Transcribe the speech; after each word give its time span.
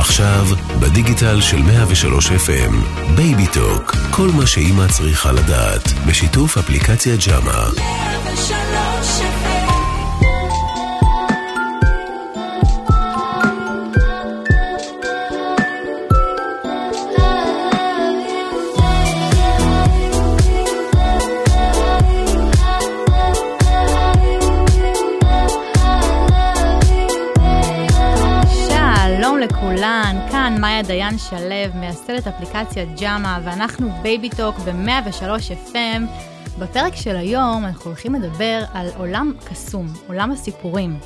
עכשיו, 0.00 0.46
בדיגיטל 0.80 1.40
של 1.40 1.62
103 1.62 2.30
FM, 2.30 2.74
Baby 3.16 3.46
Talk, 3.46 3.96
כל 4.10 4.28
מה 4.36 4.46
שאימא 4.46 4.88
צריכה 4.88 5.32
לדעת, 5.32 5.92
בשיתוף 6.06 6.58
אפליקציה 6.58 7.16
ג'אמה. 7.26 7.68
103 7.76 9.29
מאיה 30.80 30.88
דיין 30.88 31.18
שלו, 31.18 31.74
מייסדת 31.74 32.26
אפליקציית 32.26 32.88
ג'אמה, 33.00 33.40
ואנחנו 33.44 33.90
Baby 34.02 34.30
Talk 34.36 34.58
ב-103 34.58 35.22
FM. 35.72 36.02
בפרק 36.58 36.96
של 36.96 37.16
היום 37.16 37.64
אנחנו 37.64 37.84
הולכים 37.84 38.14
לדבר 38.14 38.64
על 38.74 38.86
עולם 38.96 39.32
קסום, 39.44 39.86
עולם 40.06 40.32
הסיפורים. 40.32 40.98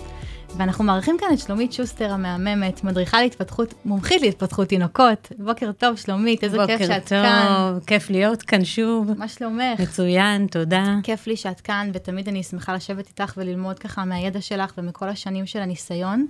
ואנחנו 0.56 0.84
מארחים 0.84 1.16
כאן 1.18 1.28
את 1.32 1.38
שלומית 1.38 1.72
שוסטר 1.72 2.12
המהממת, 2.12 2.84
מדריכה 2.84 3.22
להתפתחות, 3.22 3.74
מומחית 3.84 4.22
להתפתחות 4.22 4.68
תינוקות. 4.68 5.32
בוקר 5.38 5.72
טוב, 5.72 5.96
שלומית, 5.96 6.44
איזה 6.44 6.58
כיף 6.66 6.80
שאת 6.80 7.02
טוב, 7.02 7.08
כאן. 7.08 7.46
בוקר 7.46 7.74
טוב, 7.74 7.84
כיף 7.86 8.10
להיות 8.10 8.42
כאן 8.42 8.64
שוב. 8.64 9.10
מה 9.18 9.28
שלומך? 9.28 9.80
מצוין, 9.80 10.46
תודה. 10.46 10.94
כיף 11.02 11.26
לי 11.26 11.36
שאת 11.36 11.60
כאן, 11.60 11.90
ותמיד 11.94 12.28
אני 12.28 12.42
שמחה 12.42 12.74
לשבת 12.74 13.08
איתך 13.08 13.34
וללמוד 13.36 13.78
ככה 13.78 14.04
מהידע 14.04 14.40
שלך 14.40 14.72
ומכל 14.78 15.08
השנים 15.08 15.46
של 15.46 15.58
הניסיון. 15.58 16.26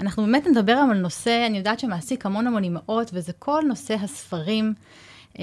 אנחנו 0.00 0.22
באמת 0.22 0.46
נדבר 0.46 0.72
היום 0.72 0.90
על 0.90 0.98
נושא, 0.98 1.46
אני 1.46 1.58
יודעת 1.58 1.80
שמעסיק 1.80 2.26
המון 2.26 2.46
המון 2.46 2.64
אימהות, 2.64 3.10
וזה 3.12 3.32
כל 3.38 3.62
נושא 3.68 3.94
הספרים. 3.94 4.74
Uh, 5.34 5.38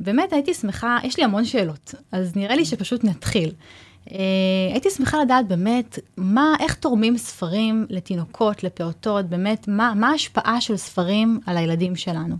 באמת 0.00 0.32
הייתי 0.32 0.54
שמחה, 0.54 0.98
יש 1.04 1.18
לי 1.18 1.24
המון 1.24 1.44
שאלות, 1.44 1.94
אז 2.12 2.36
נראה 2.36 2.56
לי 2.56 2.64
שפשוט 2.64 3.04
נתחיל. 3.04 3.50
Uh, 4.06 4.12
הייתי 4.72 4.90
שמחה 4.90 5.22
לדעת 5.22 5.48
באמת, 5.48 5.98
מה, 6.16 6.54
איך 6.60 6.74
תורמים 6.74 7.18
ספרים 7.18 7.86
לתינוקות, 7.90 8.64
לפעוטות, 8.64 9.26
באמת, 9.26 9.68
מה, 9.68 9.92
מה 9.96 10.08
ההשפעה 10.08 10.60
של 10.60 10.76
ספרים 10.76 11.40
על 11.46 11.56
הילדים 11.56 11.96
שלנו? 11.96 12.36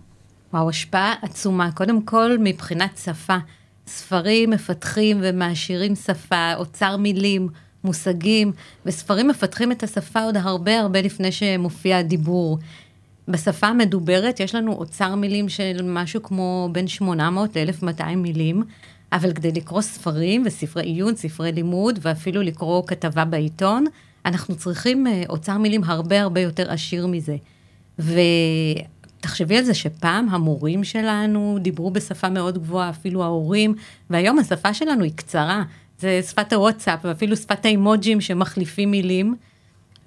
וואו, 0.53 0.69
השפעה 0.69 1.15
עצומה. 1.21 1.71
קודם 1.71 2.01
כל, 2.01 2.37
מבחינת 2.39 2.97
שפה, 2.97 3.37
ספרים 3.87 4.49
מפתחים 4.49 5.19
ומעשירים 5.23 5.95
שפה, 5.95 6.53
אוצר 6.55 6.97
מילים. 6.97 7.49
מושגים, 7.87 8.51
וספרים 8.85 9.27
מפתחים 9.27 9.71
את 9.71 9.83
השפה 9.83 10.21
עוד 10.23 10.37
הרבה 10.37 10.79
הרבה 10.79 11.01
לפני 11.01 11.31
שמופיע 11.31 11.97
הדיבור. 11.97 12.59
בשפה 13.27 13.67
המדוברת 13.67 14.39
יש 14.39 14.55
לנו 14.55 14.73
אוצר 14.73 15.15
מילים 15.15 15.49
של 15.49 15.81
משהו 15.83 16.23
כמו 16.23 16.69
בין 16.71 16.87
800 16.87 17.57
ל-1200 17.57 18.15
מילים, 18.15 18.63
אבל 19.11 19.33
כדי 19.33 19.51
לקרוא 19.51 19.81
ספרים 19.81 20.43
וספרי 20.45 20.83
עיון, 20.83 21.15
ספרי 21.15 21.51
לימוד, 21.51 21.99
ואפילו 22.01 22.41
לקרוא 22.41 22.83
כתבה 22.87 23.25
בעיתון, 23.25 23.85
אנחנו 24.25 24.55
צריכים 24.55 25.07
אה, 25.07 25.23
אוצר 25.29 25.57
מילים 25.57 25.83
הרבה 25.83 26.21
הרבה 26.21 26.41
יותר 26.41 26.71
עשיר 26.71 27.07
מזה. 27.07 27.35
ותחשבי 27.99 29.57
על 29.57 29.63
זה 29.63 29.73
שפעם 29.73 30.29
המורים 30.29 30.83
שלנו 30.83 31.57
דיברו 31.61 31.91
בשפה 31.91 32.29
מאוד 32.29 32.57
גבוהה, 32.57 32.89
אפילו 32.89 33.23
ההורים, 33.23 33.75
והיום 34.09 34.39
השפה 34.39 34.73
שלנו 34.73 35.03
היא 35.03 35.11
קצרה. 35.15 35.63
זה 35.99 36.19
שפת 36.29 36.53
הוואטסאפ, 36.53 36.99
ואפילו 37.03 37.35
שפת 37.35 37.65
האימוג'ים 37.65 38.21
שמחליפים 38.21 38.91
מילים. 38.91 39.35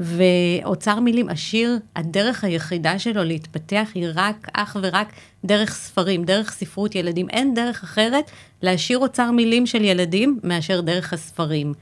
ואוצר 0.00 1.00
מילים 1.00 1.28
עשיר, 1.28 1.78
הדרך 1.96 2.44
היחידה 2.44 2.98
שלו 2.98 3.24
להתפתח 3.24 3.88
היא 3.94 4.06
רק, 4.14 4.48
אך 4.52 4.76
ורק 4.82 5.12
דרך 5.44 5.74
ספרים, 5.74 6.24
דרך 6.24 6.50
ספרות 6.52 6.94
ילדים. 6.94 7.28
אין 7.30 7.54
דרך 7.54 7.82
אחרת 7.82 8.30
להשאיר 8.62 8.98
אוצר 8.98 9.30
מילים 9.30 9.66
של 9.66 9.84
ילדים 9.84 10.38
מאשר 10.42 10.80
דרך 10.80 11.12
הספרים. 11.12 11.74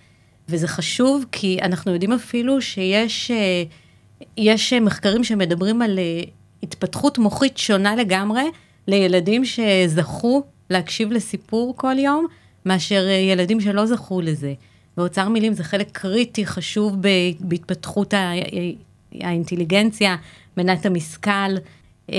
וזה 0.49 0.69
חשוב 0.69 1.25
כי 1.32 1.59
אנחנו 1.62 1.93
יודעים 1.93 2.12
אפילו 2.12 2.62
שיש 2.62 3.31
אה, 3.31 3.62
יש 4.37 4.72
מחקרים 4.72 5.25
שמדברים 5.25 5.82
על 5.82 5.99
אה, 5.99 6.22
התפתחות 6.62 7.19
מוחית 7.19 7.59
שונה 7.59 7.97
לגמרי 7.97 8.44
לילדים 8.87 9.44
שזכו 9.44 10.43
להקשיב 10.71 11.12
לסיפור 11.12 11.75
כל 11.77 11.99
יום, 11.99 12.27
מאשר 12.69 13.06
אה, 13.09 13.12
ילדים 13.12 13.61
שלא 13.61 13.87
זכו 13.87 14.21
לזה. 14.21 14.55
ואוצר 14.97 15.29
מילים 15.29 15.53
זה 15.53 15.65
חלק 15.65 15.89
קריטי, 15.93 16.47
חשוב 16.47 16.97
בהתפתחות 17.41 18.15
האינטליגנציה, 19.21 20.17
מנת 20.56 20.87
המשכל. 20.87 21.55
אה, 22.12 22.19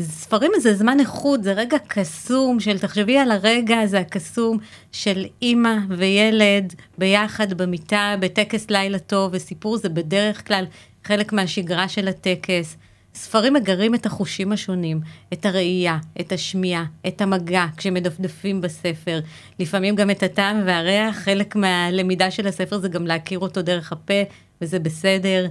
ספרים 0.00 0.52
זה 0.60 0.74
זמן 0.74 1.00
איכות, 1.00 1.42
זה 1.42 1.52
רגע 1.52 1.76
קסום 1.88 2.60
של, 2.60 2.78
תחשבי 2.78 3.18
על 3.18 3.30
הרגע 3.30 3.80
הזה 3.80 3.98
הקסום 4.00 4.58
של 4.92 5.24
אימא 5.42 5.76
וילד 5.88 6.74
ביחד 6.98 7.52
במיטה, 7.54 8.14
בטקס 8.20 8.70
לילה 8.70 8.98
טוב, 8.98 9.30
וסיפור 9.34 9.76
זה 9.76 9.88
בדרך 9.88 10.46
כלל 10.46 10.64
חלק 11.04 11.32
מהשגרה 11.32 11.88
של 11.88 12.08
הטקס. 12.08 12.76
ספרים 13.14 13.52
מגרים 13.52 13.94
את 13.94 14.06
החושים 14.06 14.52
השונים, 14.52 15.00
את 15.32 15.46
הראייה, 15.46 15.98
את 16.20 16.32
השמיעה, 16.32 16.84
את 17.06 17.20
המגע 17.20 17.66
כשמדפדפים 17.76 18.60
בספר, 18.60 19.20
לפעמים 19.58 19.94
גם 19.94 20.10
את 20.10 20.22
הטעם 20.22 20.62
והריח, 20.66 21.16
חלק 21.16 21.56
מהלמידה 21.56 22.30
של 22.30 22.46
הספר 22.46 22.78
זה 22.78 22.88
גם 22.88 23.06
להכיר 23.06 23.38
אותו 23.38 23.62
דרך 23.62 23.92
הפה, 23.92 24.22
וזה 24.60 24.78
בסדר. 24.78 25.46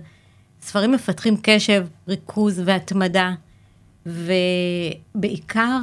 ספרים 0.62 0.92
מפתחים 0.92 1.38
קשב, 1.42 1.86
ריכוז 2.08 2.62
והתמדה, 2.66 3.32
ובעיקר 4.06 5.80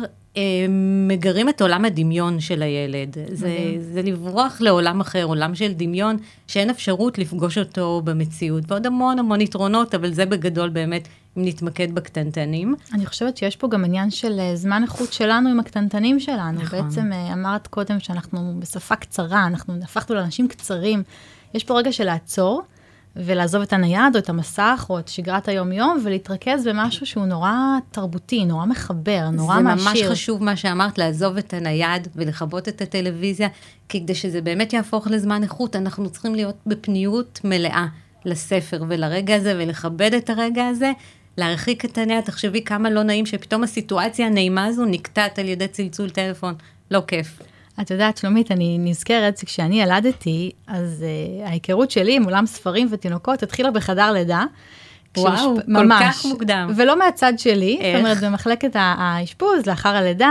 מגרים 1.09 1.49
את 1.49 1.63
עולם 1.63 1.85
הדמיון 1.85 2.41
של 2.41 2.63
הילד. 2.63 3.17
זה, 3.33 3.51
זה 3.81 4.03
לברוח 4.03 4.61
לעולם 4.61 5.01
אחר, 5.01 5.25
עולם 5.25 5.55
של 5.55 5.73
דמיון, 5.73 6.17
שאין 6.47 6.71
אפשרות 6.71 7.19
לפגוש 7.19 7.59
אותו 7.59 8.03
במציאות. 8.05 8.65
ועוד 8.69 8.87
המון 8.87 9.19
המון 9.19 9.41
יתרונות, 9.41 9.95
אבל 9.95 10.13
זה 10.13 10.27
בגדול 10.27 10.69
באמת 10.69 11.09
אם 11.37 11.45
נתמקד 11.45 11.95
בקטנטנים. 11.95 12.75
אני 12.95 13.07
חושבת 13.07 13.37
שיש 13.37 13.57
פה 13.57 13.69
גם 13.69 13.85
עניין 13.85 14.11
של 14.11 14.41
אה, 14.41 14.57
זמן 14.57 14.83
איכות 14.83 15.13
שלנו 15.13 15.51
עם 15.51 15.61
הקטנטנים 15.61 16.21
שלנו. 16.21 16.63
נכון. 16.63 16.83
בעצם 16.83 17.13
אה, 17.13 17.33
אמרת 17.33 17.67
קודם 17.67 18.01
שאנחנו 18.01 18.55
בשפה 18.59 18.97
קצרה, 18.97 19.47
אנחנו 19.47 19.75
הפכנו 19.83 20.17
לאנשים 20.17 20.49
קצרים. 20.49 21.03
יש 21.55 21.65
פה 21.65 21.79
רגע 21.79 21.93
של 21.93 22.05
לעצור. 22.05 22.63
ולעזוב 23.17 23.63
את 23.63 23.73
הנייד 23.73 24.15
או 24.15 24.19
את 24.19 24.29
המסך 24.29 24.87
או 24.91 24.99
את 24.99 25.09
שגרת 25.09 25.49
היום-יום 25.49 26.03
ולהתרכז 26.05 26.67
במשהו 26.67 27.07
שהוא 27.07 27.27
נורא 27.27 27.53
תרבותי, 27.91 28.45
נורא 28.45 28.67
מחבר, 28.67 29.31
נורא 29.33 29.57
זה 29.57 29.63
מעשיר. 29.63 29.85
זה 29.85 29.91
ממש 29.91 30.03
חשוב 30.03 30.43
מה 30.43 30.57
שאמרת, 30.57 30.99
לעזוב 30.99 31.37
את 31.37 31.55
הנייד 31.55 32.09
ולכבות 32.17 32.69
את 32.69 32.81
הטלוויזיה, 32.81 33.49
כי 33.89 34.01
כדי 34.01 34.15
שזה 34.15 34.41
באמת 34.41 34.73
יהפוך 34.73 35.07
לזמן 35.07 35.43
איכות, 35.43 35.77
אנחנו 35.77 36.11
צריכים 36.11 36.35
להיות 36.35 36.57
בפניות 36.67 37.41
מלאה 37.45 37.87
לספר 38.25 38.83
ולרגע 38.89 39.37
הזה 39.37 39.55
ולכבד 39.59 40.15
את 40.15 40.31
הרגע 40.31 40.67
הזה. 40.67 40.93
להרחיק 41.37 41.85
את 41.85 41.99
הנייד, 41.99 42.25
תחשבי 42.25 42.65
כמה 42.65 42.91
לא 42.91 43.03
נעים 43.03 43.27
שפתאום 43.27 43.65
הסיטואציה 43.65 44.27
הנעימה 44.27 44.65
הזו 44.65 44.85
נקטעת 44.85 45.39
על 45.39 45.49
ידי 45.49 45.69
צלצול 45.69 46.11
טלפון, 46.11 46.55
לא 46.91 47.03
כיף. 47.07 47.39
את 47.81 47.91
יודעת, 47.91 48.17
שלומית, 48.17 48.53
אני 48.53 48.79
נזכרת 48.79 49.39
שכשאני 49.39 49.83
ילדתי, 49.83 50.51
אז 50.67 51.05
uh, 51.45 51.49
ההיכרות 51.49 51.91
שלי 51.91 52.17
עם 52.17 52.25
עולם 52.25 52.47
ספרים 52.47 52.89
ותינוקות 52.91 53.43
התחילה 53.43 53.71
בחדר 53.71 54.13
לידה. 54.13 54.45
וואו, 55.17 55.57
כל 55.57 55.63
ממש, 55.67 56.17
כך 56.17 56.25
מוקדם. 56.25 56.73
ולא 56.77 56.99
מהצד 56.99 57.33
שלי, 57.37 57.79
איך? 57.81 57.97
זאת 57.97 58.05
אומרת, 58.05 58.25
במחלקת 58.25 58.71
האשפוז, 58.75 59.67
לאחר 59.67 59.89
הלידה, 59.89 60.31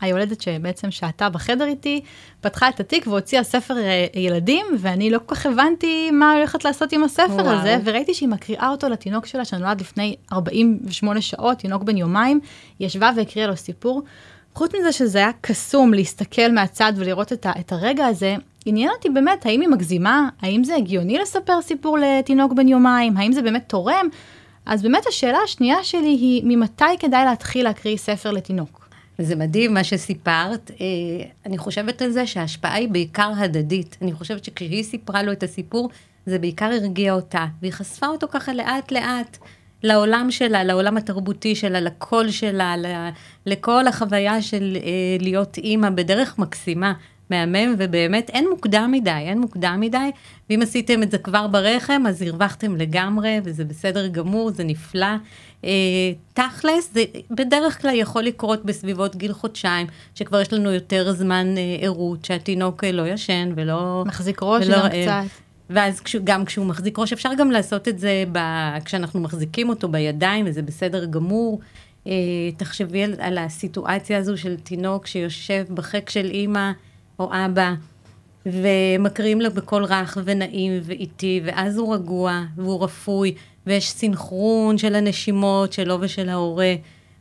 היולדת 0.00 0.40
שבעצם 0.40 0.90
שהתה 0.90 1.28
בחדר 1.28 1.64
איתי, 1.64 2.00
פתחה 2.40 2.68
את 2.68 2.80
התיק 2.80 3.06
והוציאה 3.06 3.42
ספר 3.42 3.76
אה, 3.78 4.06
ילדים, 4.14 4.66
ואני 4.78 5.10
לא 5.10 5.18
כל 5.26 5.34
כך 5.34 5.46
הבנתי 5.46 6.10
מה 6.10 6.32
הולכת 6.32 6.64
לעשות 6.64 6.92
עם 6.92 7.04
הספר 7.04 7.32
וואו. 7.32 7.48
הזה, 7.48 7.76
וראיתי 7.84 8.14
שהיא 8.14 8.28
מקריאה 8.28 8.68
אותו 8.68 8.88
לתינוק 8.88 9.26
שלה, 9.26 9.44
שנולד 9.44 9.80
לפני 9.80 10.16
48 10.32 11.20
שעות, 11.20 11.58
תינוק 11.58 11.82
בן 11.82 11.96
יומיים, 11.96 12.40
היא 12.78 12.86
ישבה 12.86 13.10
והקריאה 13.16 13.46
לו 13.46 13.56
סיפור. 13.56 14.02
חוץ 14.54 14.74
מזה 14.74 14.92
שזה 14.92 15.18
היה 15.18 15.30
קסום 15.40 15.94
להסתכל 15.94 16.52
מהצד 16.52 16.92
ולראות 16.96 17.32
את, 17.32 17.46
ה, 17.46 17.52
את 17.60 17.72
הרגע 17.72 18.06
הזה, 18.06 18.36
עניין 18.66 18.90
אותי 18.96 19.08
באמת, 19.08 19.46
האם 19.46 19.60
היא 19.60 19.68
מגזימה? 19.68 20.28
האם 20.42 20.64
זה 20.64 20.76
הגיוני 20.76 21.18
לספר 21.18 21.62
סיפור 21.62 21.98
לתינוק 21.98 22.52
בן 22.52 22.68
יומיים? 22.68 23.16
האם 23.16 23.32
זה 23.32 23.42
באמת 23.42 23.64
תורם? 23.66 24.08
אז 24.66 24.82
באמת 24.82 25.06
השאלה 25.06 25.38
השנייה 25.44 25.84
שלי 25.84 26.08
היא, 26.08 26.42
ממתי 26.44 26.84
כדאי 26.98 27.24
להתחיל 27.24 27.64
להקריא 27.64 27.96
ספר 27.96 28.30
לתינוק? 28.30 28.88
זה 29.18 29.36
מדהים 29.36 29.74
מה 29.74 29.84
שסיפרת. 29.84 30.70
אה, 30.80 30.86
אני 31.46 31.58
חושבת 31.58 32.02
על 32.02 32.10
זה 32.10 32.26
שההשפעה 32.26 32.74
היא 32.74 32.88
בעיקר 32.88 33.32
הדדית. 33.36 33.96
אני 34.02 34.12
חושבת 34.12 34.44
שכשהיא 34.44 34.82
סיפרה 34.82 35.22
לו 35.22 35.32
את 35.32 35.42
הסיפור, 35.42 35.90
זה 36.26 36.38
בעיקר 36.38 36.70
הרגיע 36.72 37.12
אותה, 37.12 37.46
והיא 37.62 37.72
חשפה 37.72 38.06
אותו 38.06 38.28
ככה 38.30 38.52
לאט 38.52 38.92
לאט. 38.92 39.38
לעולם 39.84 40.30
שלה, 40.30 40.64
לעולם 40.64 40.96
התרבותי 40.96 41.54
שלה, 41.54 41.80
לקול 41.80 42.30
שלה, 42.30 42.74
לכל 43.46 43.86
החוויה 43.86 44.42
של 44.42 44.76
אה, 44.76 44.90
להיות 45.20 45.58
אימא 45.58 45.90
בדרך 45.90 46.38
מקסימה. 46.38 46.92
מהמם, 47.30 47.74
ובאמת 47.78 48.30
אין 48.30 48.48
מוקדם 48.50 48.88
מדי, 48.92 49.10
אין 49.10 49.40
מוקדם 49.40 49.76
מדי, 49.80 50.10
ואם 50.50 50.62
עשיתם 50.62 51.02
את 51.02 51.10
זה 51.10 51.18
כבר 51.18 51.46
ברחם, 51.46 52.02
אז 52.08 52.22
הרווחתם 52.22 52.76
לגמרי, 52.76 53.40
וזה 53.44 53.64
בסדר 53.64 54.06
גמור, 54.06 54.50
זה 54.50 54.64
נפלא. 54.64 55.06
אה, 55.64 55.70
תכלס, 56.34 56.90
זה 56.94 57.04
בדרך 57.30 57.82
כלל 57.82 57.94
יכול 57.94 58.22
לקרות 58.22 58.64
בסביבות 58.64 59.16
גיל 59.16 59.32
חודשיים, 59.32 59.86
שכבר 60.14 60.40
יש 60.40 60.52
לנו 60.52 60.72
יותר 60.72 61.12
זמן 61.12 61.54
אה, 61.56 61.76
ערות, 61.80 62.24
שהתינוק 62.24 62.84
לא 62.84 63.08
ישן 63.08 63.52
ולא... 63.56 64.02
מחזיק 64.06 64.42
ראש 64.42 64.66
גם 64.68 64.88
קצת. 64.88 65.43
ואז 65.70 66.00
כשו, 66.00 66.18
גם 66.24 66.44
כשהוא 66.44 66.66
מחזיק 66.66 66.98
ראש, 66.98 67.12
אפשר 67.12 67.30
גם 67.38 67.50
לעשות 67.50 67.88
את 67.88 67.98
זה 67.98 68.24
ב, 68.32 68.38
כשאנחנו 68.84 69.20
מחזיקים 69.20 69.68
אותו 69.68 69.88
בידיים, 69.88 70.44
וזה 70.48 70.62
בסדר 70.62 71.04
גמור. 71.04 71.60
אה, 72.06 72.12
תחשבי 72.56 73.02
על, 73.02 73.14
על 73.18 73.38
הסיטואציה 73.38 74.18
הזו 74.18 74.36
של 74.36 74.56
תינוק 74.56 75.06
שיושב 75.06 75.64
בחק 75.74 76.10
של 76.10 76.30
אימא 76.30 76.70
או 77.18 77.30
אבא, 77.32 77.74
ומקריאים 78.46 79.40
לו 79.40 79.50
בקול 79.50 79.84
רך 79.84 80.18
ונעים 80.24 80.80
ואיטי, 80.82 81.40
ואז 81.44 81.76
הוא 81.76 81.94
רגוע 81.94 82.42
והוא 82.56 82.84
רפוי, 82.84 83.34
ויש 83.66 83.90
סינכרון 83.90 84.78
של 84.78 84.94
הנשימות 84.94 85.72
שלו 85.72 85.96
ושל 86.00 86.28
ההורה. 86.28 86.74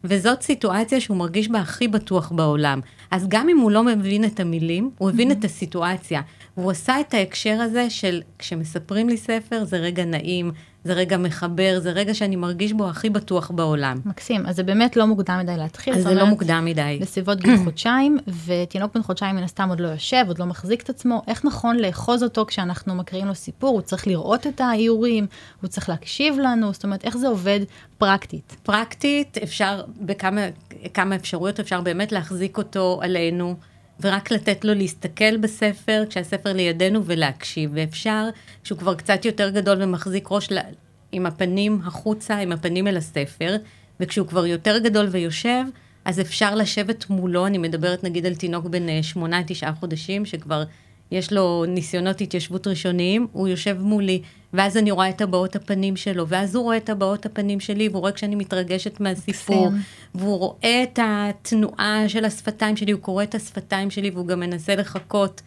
וזאת 0.04 0.42
סיטואציה 0.42 1.00
שהוא 1.00 1.18
מרגיש 1.18 1.50
בה 1.50 1.60
הכי 1.60 1.88
בטוח 1.88 2.32
בעולם. 2.32 2.80
אז 3.12 3.26
גם 3.28 3.50
אם 3.50 3.58
הוא 3.58 3.72
לא 3.72 3.84
מבין 3.84 4.26
את 4.26 4.40
המילים, 4.40 4.92
הוא 4.98 5.10
הבין 5.10 5.32
mm-hmm. 5.32 5.34
את 5.34 5.46
הסיטואציה. 5.46 6.22
והוא 6.58 6.72
עשה 6.72 7.00
את 7.00 7.14
ההקשר 7.14 7.58
הזה 7.62 7.90
של 7.90 8.22
כשמספרים 8.40 9.10
לי 9.10 9.18
ספר 9.18 9.64
זה 9.66 9.78
רגע 9.78 10.06
נעים, 10.06 10.52
זה 10.84 10.94
רגע 10.94 11.18
מחבר, 11.18 11.80
זה 11.80 11.92
רגע 11.92 12.14
שאני 12.14 12.36
מרגיש 12.36 12.74
בו 12.74 12.90
הכי 12.90 13.10
בטוח 13.10 13.52
בעולם. 13.52 14.00
מקסים, 14.06 14.46
אז 14.46 14.56
זה 14.56 14.64
באמת 14.64 14.96
לא 14.96 15.08
מוקדם 15.08 15.40
מדי 15.44 15.58
להתחיל. 15.58 15.94
אז 15.94 16.04
זה 16.04 16.14
לא 16.14 16.26
מוקדם 16.26 16.66
מדי. 16.66 16.98
בסביבות 17.02 17.40
גיל 17.40 17.58
חודשיים, 17.64 18.18
ותינוק 18.46 18.96
בן 18.96 19.04
חודשיים 19.04 19.36
מן 19.36 19.44
הסתם 19.44 19.70
עוד 19.70 19.80
לא 19.80 19.88
יושב, 19.88 20.24
עוד 20.28 20.40
לא 20.40 20.46
מחזיק 20.46 20.82
את 20.82 20.90
עצמו, 20.90 21.22
איך 21.28 21.46
נכון 21.46 21.78
לאחוז 21.78 22.24
אותו 22.24 22.46
כשאנחנו 22.46 22.96
מקריאים 22.96 23.28
לו 23.28 23.36
סיפור? 23.36 23.70
הוא 23.70 23.82
צריך 23.82 24.08
לראות 24.08 24.48
את 24.48 24.62
האיורים, 24.62 25.28
הוא 25.62 25.68
צריך 25.68 25.90
להקשיב 25.90 26.36
לנו, 26.40 26.74
זאת 26.74 26.84
אומרת, 26.84 27.06
איך 27.06 27.18
זה 27.18 27.28
עובד 27.28 27.60
פרקטית? 27.98 28.56
פרקטית, 28.64 29.38
אפשר, 29.38 29.82
בכמה 30.02 31.16
אפשרויות 31.16 31.60
אפשר 31.60 31.82
באמת 31.82 32.12
להחזיק 32.12 32.58
אותו 32.58 33.00
עלינו. 33.02 33.56
ורק 34.02 34.32
לתת 34.32 34.66
לו 34.66 34.74
להסתכל 34.74 35.38
בספר 35.38 36.04
כשהספר 36.10 36.54
לידינו 36.54 37.06
ולהקשיב. 37.06 37.72
ואפשר, 37.74 38.30
כשהוא 38.64 38.80
כבר 38.80 38.96
קצת 38.96 39.26
יותר 39.26 39.50
גדול 39.50 39.84
ומחזיק 39.84 40.28
ראש 40.32 40.50
עם 41.12 41.26
הפנים 41.26 41.82
החוצה, 41.86 42.38
עם 42.38 42.52
הפנים 42.52 42.88
אל 42.88 42.98
הספר, 42.98 43.56
וכשהוא 44.00 44.28
כבר 44.28 44.46
יותר 44.46 44.78
גדול 44.78 45.08
ויושב, 45.12 45.64
אז 46.06 46.20
אפשר 46.20 46.56
לשבת 46.56 47.10
מולו, 47.10 47.48
אני 47.48 47.58
מדברת 47.58 48.04
נגיד 48.04 48.26
על 48.26 48.36
תינוק 48.36 48.66
בן 48.66 48.90
אה, 48.90 49.04
שמונה, 49.04 49.42
תשעה 49.48 49.74
חודשים, 49.74 50.26
שכבר 50.26 50.64
יש 51.14 51.34
לו 51.34 51.66
ניסיונות 51.68 52.22
התיישבות 52.22 52.68
ראשוניים, 52.68 53.28
הוא 53.32 53.48
יושב 53.48 53.78
מולי, 53.80 54.22
ואז 54.54 54.78
אני 54.78 54.92
רואה 54.92 55.10
את 55.10 55.22
הבעות 55.22 55.56
הפנים 55.56 55.96
שלו, 55.96 56.28
ואז 56.28 56.56
הוא 56.56 56.64
רואה 56.64 56.78
את 56.78 56.90
הבעות 56.90 57.26
הפנים 57.26 57.60
שלי, 57.60 57.88
והוא 57.88 58.02
רואה 58.02 58.12
כשאני 58.12 58.36
מתרגשת 58.36 59.00
מהסיפור, 59.00 59.68
והוא 60.16 60.38
רואה 60.38 60.84
את 60.84 61.00
התנועה 61.04 62.04
של 62.08 62.26
השפתיים 62.26 62.78
שלי, 62.78 62.92
הוא 62.92 63.02
קורא 63.02 63.24
את 63.24 63.36
השפתיים 63.36 63.90
שלי, 63.92 64.10
והוא 64.10 64.28
גם 64.28 64.40
מנסה 64.40 64.76
לחכות. 64.76 65.42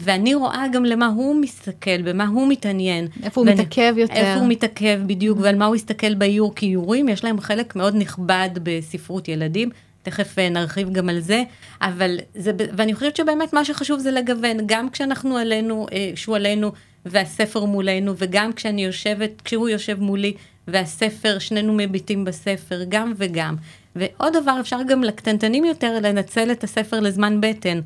ואני 0.00 0.34
רואה 0.34 0.64
גם 0.72 0.84
למה 0.84 1.06
הוא 1.06 1.36
מסתכל, 1.36 2.02
במה 2.02 2.26
הוא 2.26 2.48
מתעניין. 2.48 3.06
איפה 3.22 3.40
הוא 3.40 3.48
ואני, 3.48 3.60
מתעכב 3.60 3.94
יותר. 3.96 4.14
איפה 4.14 4.40
הוא 4.40 4.48
מתעכב 4.48 5.00
בדיוק, 5.06 5.38
ועל 5.40 5.56
מה 5.56 5.66
הוא 5.66 5.76
יסתכל 5.76 6.14
באיור, 6.14 6.54
כי 6.54 6.66
איורים 6.66 7.08
יש 7.08 7.24
להם 7.24 7.40
חלק 7.40 7.76
מאוד 7.76 7.96
נכבד 7.96 8.50
בספרות 8.62 9.28
ילדים. 9.28 9.70
תכף 10.02 10.38
אה, 10.38 10.48
נרחיב 10.48 10.92
גם 10.92 11.08
על 11.08 11.20
זה, 11.20 11.42
אבל 11.80 12.18
זה, 12.34 12.52
ואני 12.76 12.94
חושבת 12.94 13.16
שבאמת 13.16 13.52
מה 13.52 13.64
שחשוב 13.64 13.98
זה 13.98 14.10
לגוון, 14.10 14.56
גם 14.66 14.90
כשאנחנו 14.90 15.36
עלינו, 15.36 15.86
אה, 15.92 16.10
שהוא 16.14 16.36
עלינו 16.36 16.72
והספר 17.06 17.64
מולנו, 17.64 18.14
וגם 18.16 18.52
כשאני 18.52 18.84
יושבת, 18.84 19.30
כשהוא 19.44 19.68
יושב 19.68 20.00
מולי 20.00 20.34
והספר, 20.68 21.38
שנינו 21.38 21.72
מביטים 21.76 22.24
בספר, 22.24 22.80
גם 22.88 23.12
וגם. 23.16 23.56
ועוד 23.96 24.36
דבר, 24.36 24.56
אפשר 24.60 24.78
גם 24.88 25.04
לקטנטנים 25.04 25.64
יותר 25.64 25.98
לנצל 26.02 26.52
את 26.52 26.64
הספר 26.64 27.00
לזמן 27.00 27.40
בטן. 27.40 27.80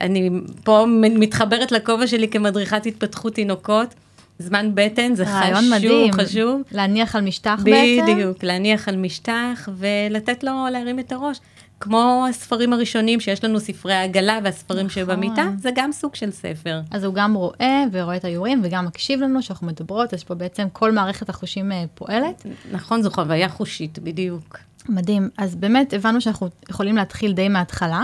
אני 0.00 0.30
פה 0.64 0.84
מתחברת 0.98 1.72
לכובע 1.72 2.06
שלי 2.06 2.28
כמדריכת 2.28 2.86
התפתחות 2.86 3.34
תינוקות. 3.34 3.94
זמן 4.42 4.70
בטן 4.74 5.14
זה 5.14 5.26
חשוב, 5.26 5.70
מדהים. 5.70 6.12
חשוב. 6.12 6.62
להניח 6.72 7.16
על 7.16 7.22
משטח 7.24 7.60
בדיוק, 7.62 7.76
בעצם? 7.76 8.12
בדיוק, 8.12 8.44
להניח 8.44 8.88
על 8.88 8.96
משטח 8.96 9.68
ולתת 9.78 10.44
לו 10.44 10.66
להרים 10.72 10.98
את 10.98 11.12
הראש. 11.12 11.40
כמו 11.80 12.26
הספרים 12.30 12.72
הראשונים 12.72 13.20
שיש 13.20 13.44
לנו 13.44 13.60
ספרי 13.60 13.94
העגלה 13.94 14.38
והספרים 14.44 14.86
נכון. 14.86 15.02
שבמיטה, 15.02 15.46
זה 15.58 15.70
גם 15.74 15.92
סוג 15.92 16.14
של 16.14 16.30
ספר. 16.30 16.80
אז 16.90 17.04
הוא 17.04 17.14
גם 17.14 17.34
רואה 17.34 17.84
ורואה 17.92 18.16
את 18.16 18.24
האיורים 18.24 18.60
וגם 18.64 18.86
מקשיב 18.86 19.20
לנו 19.20 19.42
שאנחנו 19.42 19.66
מדברות, 19.66 20.14
אז 20.14 20.24
פה 20.24 20.34
בעצם 20.34 20.66
כל 20.72 20.92
מערכת 20.92 21.28
החושים 21.28 21.72
אה, 21.72 21.84
פועלת. 21.94 22.46
נכון, 22.72 23.02
זו 23.02 23.10
חוויה 23.10 23.48
חושית, 23.48 23.98
בדיוק. 23.98 24.58
מדהים. 24.88 25.28
אז 25.38 25.54
באמת 25.54 25.92
הבנו 25.92 26.20
שאנחנו 26.20 26.48
יכולים 26.70 26.96
להתחיל 26.96 27.32
די 27.32 27.48
מההתחלה. 27.48 28.02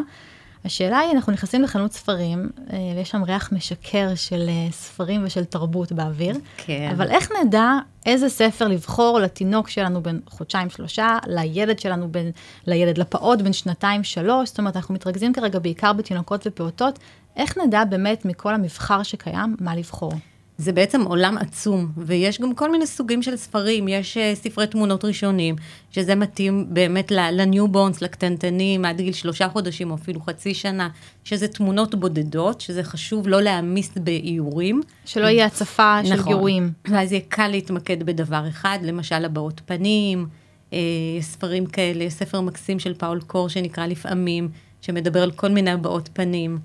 השאלה 0.69 0.99
היא, 0.99 1.13
אנחנו 1.13 1.33
נכנסים 1.33 1.63
לחנות 1.63 1.93
ספרים, 1.93 2.51
אה, 2.73 2.79
ויש 2.97 3.11
שם 3.11 3.23
ריח 3.23 3.53
משקר 3.53 4.15
של 4.15 4.49
אה, 4.49 4.73
ספרים 4.73 5.23
ושל 5.25 5.45
תרבות 5.45 5.93
באוויר. 5.93 6.37
כן. 6.57 6.91
אבל 6.93 7.11
איך 7.11 7.33
נדע 7.45 7.73
איזה 8.07 8.29
ספר 8.29 8.69
לבחור 8.69 9.19
לתינוק 9.19 9.69
שלנו 9.69 10.03
בין 10.03 10.21
חודשיים-שלושה, 10.27 11.19
לילד 11.27 11.79
שלנו, 11.79 12.09
בין, 12.09 12.31
לילד, 12.67 12.99
לפעוט 12.99 13.43
בין 13.43 13.53
שנתיים-שלוש? 13.53 14.49
זאת 14.49 14.59
אומרת, 14.59 14.77
אנחנו 14.77 14.95
מתרכזים 14.95 15.33
כרגע 15.33 15.59
בעיקר 15.59 15.93
בתינוקות 15.93 16.47
ופעוטות. 16.47 16.99
איך 17.37 17.59
נדע 17.59 17.85
באמת 17.85 18.25
מכל 18.25 18.55
המבחר 18.55 19.03
שקיים, 19.03 19.57
מה 19.61 19.77
לבחור? 19.77 20.13
זה 20.59 20.73
בעצם 20.73 21.03
עולם 21.03 21.39
עצום, 21.39 21.93
ויש 21.97 22.41
גם 22.41 22.55
כל 22.55 22.71
מיני 22.71 22.87
סוגים 22.87 23.23
של 23.23 23.37
ספרים, 23.37 23.89
יש 23.89 24.17
uh, 24.17 24.21
ספרי 24.35 24.67
תמונות 24.67 25.05
ראשונים, 25.05 25.57
שזה 25.91 26.15
מתאים 26.15 26.67
באמת 26.69 27.11
ל 27.11 27.20
newborns, 27.20 28.03
לקטנטנים, 28.03 28.85
עד 28.85 29.01
גיל 29.01 29.13
שלושה 29.13 29.49
חודשים 29.49 29.91
או 29.91 29.95
אפילו 29.95 30.21
חצי 30.21 30.55
שנה, 30.55 30.89
שזה 31.25 31.49
תמונות 31.49 31.95
בודדות, 31.95 32.61
שזה 32.61 32.83
חשוב 32.83 33.29
לא 33.29 33.41
להעמיס 33.41 33.91
באיורים. 33.97 34.81
שלא 35.05 35.27
יהיה 35.27 35.47
הצפה 35.47 36.01
נכון. 36.05 36.17
של 36.17 36.23
גירויים. 36.25 36.73
ואז 36.89 37.13
יהיה 37.13 37.23
קל 37.29 37.49
להתמקד 37.49 38.03
בדבר 38.03 38.49
אחד, 38.49 38.79
למשל 38.83 39.25
הבעות 39.25 39.61
פנים, 39.67 40.27
אה, 40.73 40.79
ספרים 41.21 41.67
כאלה, 41.67 42.11
ספר 42.11 42.41
מקסים 42.41 42.79
של 42.79 42.95
פאול 42.95 43.21
קור 43.21 43.49
שנקרא 43.49 43.87
לפעמים, 43.87 44.49
שמדבר 44.81 45.23
על 45.23 45.31
כל 45.31 45.49
מיני 45.51 45.71
הבעות 45.71 46.09
פנים. 46.13 46.59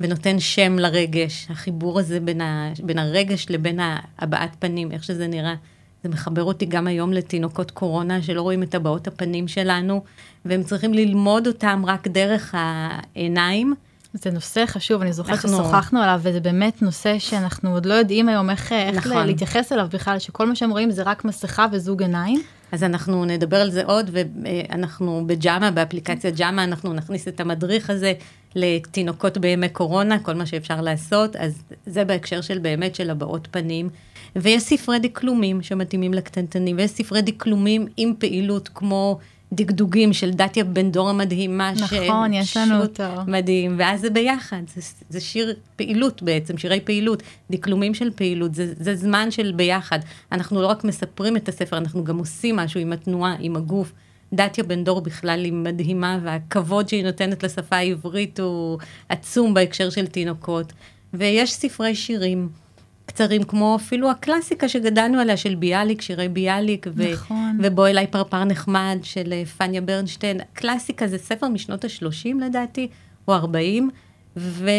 ונותן 0.00 0.40
שם 0.40 0.78
לרגש, 0.78 1.46
החיבור 1.50 2.00
הזה 2.00 2.20
בין, 2.20 2.40
ה, 2.40 2.72
בין 2.82 2.98
הרגש 2.98 3.46
לבין 3.50 3.80
הבעת 4.18 4.56
פנים, 4.58 4.92
איך 4.92 5.04
שזה 5.04 5.26
נראה. 5.26 5.54
זה 6.02 6.08
מחבר 6.08 6.44
אותי 6.44 6.66
גם 6.66 6.86
היום 6.86 7.12
לתינוקות 7.12 7.70
קורונה 7.70 8.22
שלא 8.22 8.42
רואים 8.42 8.62
את 8.62 8.74
הבעות 8.74 9.06
הפנים 9.06 9.48
שלנו, 9.48 10.02
והם 10.44 10.62
צריכים 10.62 10.94
ללמוד 10.94 11.46
אותם 11.46 11.82
רק 11.86 12.08
דרך 12.08 12.54
העיניים. 12.58 13.74
זה 14.12 14.30
נושא 14.30 14.64
חשוב, 14.66 15.02
אני 15.02 15.12
זוכרת 15.12 15.44
אנחנו... 15.44 15.48
ששוחחנו 15.48 16.00
עליו, 16.00 16.20
וזה 16.22 16.40
באמת 16.40 16.82
נושא 16.82 17.18
שאנחנו 17.18 17.70
עוד 17.70 17.86
לא 17.86 17.94
יודעים 17.94 18.28
היום 18.28 18.50
איך, 18.50 18.72
איך 18.72 19.06
נכון. 19.06 19.26
להתייחס 19.26 19.72
אליו 19.72 19.88
בכלל, 19.92 20.18
שכל 20.18 20.46
מה 20.46 20.56
שהם 20.56 20.70
רואים 20.70 20.90
זה 20.90 21.02
רק 21.02 21.24
מסכה 21.24 21.66
וזוג 21.72 22.02
עיניים. 22.02 22.42
אז 22.72 22.84
אנחנו 22.84 23.24
נדבר 23.24 23.56
על 23.56 23.70
זה 23.70 23.84
עוד, 23.84 24.10
ואנחנו 24.12 25.24
בג'אמה, 25.26 25.70
באפליקציה 25.70 26.30
ג'אמה, 26.30 26.64
אנחנו 26.64 26.92
נכניס 26.92 27.28
את 27.28 27.40
המדריך 27.40 27.90
הזה 27.90 28.12
לתינוקות 28.54 29.38
בימי 29.38 29.68
קורונה, 29.68 30.18
כל 30.18 30.34
מה 30.34 30.46
שאפשר 30.46 30.80
לעשות, 30.80 31.36
אז 31.36 31.62
זה 31.86 32.04
בהקשר 32.04 32.40
של 32.40 32.58
באמת 32.58 32.94
של 32.94 33.10
הבעות 33.10 33.48
פנים. 33.50 33.88
ויש 34.36 34.62
ספרי 34.62 34.98
דקלומים 34.98 35.62
שמתאימים 35.62 36.14
לקטנטנים, 36.14 36.76
ויש 36.76 36.90
ספרי 36.90 37.22
דקלומים 37.22 37.86
עם 37.96 38.14
פעילות 38.18 38.68
כמו 38.74 39.18
דגדוגים 39.52 40.12
של 40.12 40.30
דתיה 40.30 40.64
בן 40.64 40.90
דור 40.90 41.10
המדהימה. 41.10 41.72
נכון, 41.72 42.34
יש 42.34 42.56
לנו 42.56 42.82
אותו. 42.82 43.04
מדהים, 43.26 43.74
ואז 43.78 44.00
זה 44.00 44.10
ביחד, 44.10 44.62
זה, 44.74 44.80
זה 45.08 45.20
שיר 45.20 45.54
פעילות 45.76 46.22
בעצם, 46.22 46.58
שירי 46.58 46.80
פעילות, 46.80 47.22
דקלומים 47.50 47.94
של 47.94 48.10
פעילות, 48.10 48.54
זה, 48.54 48.72
זה 48.76 48.96
זמן 48.96 49.30
של 49.30 49.52
ביחד. 49.56 49.98
אנחנו 50.32 50.62
לא 50.62 50.66
רק 50.66 50.84
מספרים 50.84 51.36
את 51.36 51.48
הספר, 51.48 51.76
אנחנו 51.76 52.04
גם 52.04 52.18
עושים 52.18 52.56
משהו 52.56 52.80
עם 52.80 52.92
התנועה, 52.92 53.36
עם 53.40 53.56
הגוף. 53.56 53.92
דתיה 54.32 54.64
בן 54.64 54.84
דור 54.84 55.00
בכלל 55.00 55.44
היא 55.44 55.52
מדהימה, 55.52 56.18
והכבוד 56.22 56.88
שהיא 56.88 57.04
נותנת 57.04 57.42
לשפה 57.42 57.76
העברית 57.76 58.40
הוא 58.40 58.78
עצום 59.08 59.54
בהקשר 59.54 59.90
של 59.90 60.06
תינוקות. 60.06 60.72
ויש 61.14 61.52
ספרי 61.52 61.94
שירים. 61.94 62.48
קצרים, 63.06 63.42
כמו 63.42 63.76
אפילו 63.76 64.10
הקלאסיקה 64.10 64.68
שגדלנו 64.68 65.20
עליה 65.20 65.36
של 65.36 65.54
ביאליק, 65.54 66.00
שירי 66.00 66.28
ביאליק, 66.28 66.86
ו- 66.94 67.12
נכון. 67.12 67.58
ובוא 67.62 67.88
אליי 67.88 68.06
פרפר 68.06 68.44
נחמד 68.44 68.98
של 69.02 69.32
אה, 69.32 69.44
פניה 69.44 69.80
ברנשטיין. 69.80 70.40
קלאסיקה 70.52 71.06
זה 71.06 71.18
ספר 71.18 71.48
משנות 71.48 71.84
ה-30 71.84 72.44
לדעתי, 72.46 72.88
או 73.28 73.34
40, 73.34 73.90
ו... 74.36 74.70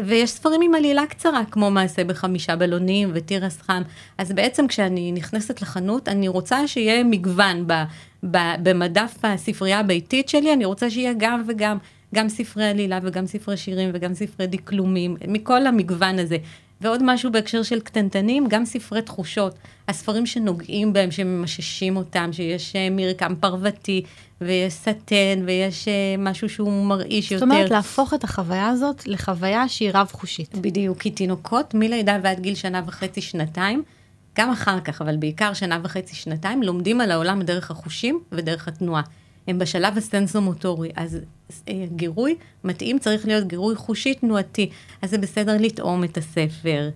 ויש 0.00 0.30
ספרים 0.30 0.62
עם 0.62 0.74
עלילה 0.74 1.06
קצרה, 1.06 1.42
כמו 1.50 1.70
מעשה 1.70 2.04
בחמישה 2.04 2.56
בלונים 2.56 3.10
ותירס 3.14 3.60
חם. 3.60 3.82
אז 4.18 4.32
בעצם 4.32 4.66
כשאני 4.66 5.12
נכנסת 5.12 5.62
לחנות, 5.62 6.08
אני 6.08 6.28
רוצה 6.28 6.68
שיהיה 6.68 7.04
מגוון 7.04 7.66
ב... 7.66 7.72
ב... 8.30 8.38
במדף 8.62 9.14
הספרייה 9.22 9.80
הביתית 9.80 10.28
שלי, 10.28 10.52
אני 10.52 10.64
רוצה 10.64 10.90
שיהיה 10.90 11.12
גם 11.18 11.42
וגם. 11.46 11.78
גם 12.14 12.28
ספרי 12.28 12.64
עלילה 12.64 12.98
וגם 13.02 13.26
ספרי 13.26 13.56
שירים 13.56 13.90
וגם 13.94 14.14
ספרי 14.14 14.46
דקלומים, 14.46 15.16
מכל 15.28 15.66
המגוון 15.66 16.18
הזה. 16.18 16.36
ועוד 16.80 17.00
משהו 17.04 17.32
בהקשר 17.32 17.62
של 17.62 17.80
קטנטנים, 17.80 18.46
גם 18.48 18.64
ספרי 18.64 19.02
תחושות, 19.02 19.54
הספרים 19.88 20.26
שנוגעים 20.26 20.92
בהם, 20.92 21.10
שממששים 21.10 21.96
אותם, 21.96 22.32
שיש 22.32 22.76
אה, 22.76 22.88
מרקם 22.90 23.34
פרוותי, 23.40 24.02
ויש 24.40 24.72
סטן, 24.72 25.42
ויש 25.46 25.88
אה, 25.88 26.14
משהו 26.18 26.48
שהוא 26.48 26.86
מרעיש 26.86 27.32
יותר. 27.32 27.46
זאת 27.46 27.54
אומרת, 27.54 27.70
להפוך 27.70 28.14
את 28.14 28.24
החוויה 28.24 28.68
הזאת 28.68 29.06
לחוויה 29.06 29.68
שהיא 29.68 29.90
רב-חושית. 29.94 30.54
בדיוק, 30.54 30.98
כי 30.98 31.10
תינוקות 31.10 31.74
מלידה 31.74 32.18
ועד 32.22 32.40
גיל 32.40 32.54
שנה 32.54 32.82
וחצי, 32.86 33.20
שנתיים, 33.20 33.82
גם 34.38 34.50
אחר 34.50 34.80
כך, 34.80 35.02
אבל 35.02 35.16
בעיקר 35.16 35.54
שנה 35.54 35.78
וחצי, 35.82 36.16
שנתיים, 36.16 36.62
לומדים 36.62 37.00
על 37.00 37.10
העולם 37.10 37.42
דרך 37.42 37.70
החושים 37.70 38.20
ודרך 38.32 38.68
התנועה. 38.68 39.02
הם 39.50 39.58
בשלב 39.58 39.98
הסנסומוטורי, 39.98 40.90
אז 40.96 41.18
אה, 41.68 41.84
גירוי 41.96 42.34
מתאים 42.64 42.98
צריך 42.98 43.26
להיות 43.26 43.46
גירוי 43.46 43.74
חושי 43.74 44.14
תנועתי. 44.14 44.70
אז 45.02 45.10
זה 45.10 45.18
בסדר 45.18 45.56
לטעום 45.60 46.04
את 46.04 46.16
הספר, 46.16 46.90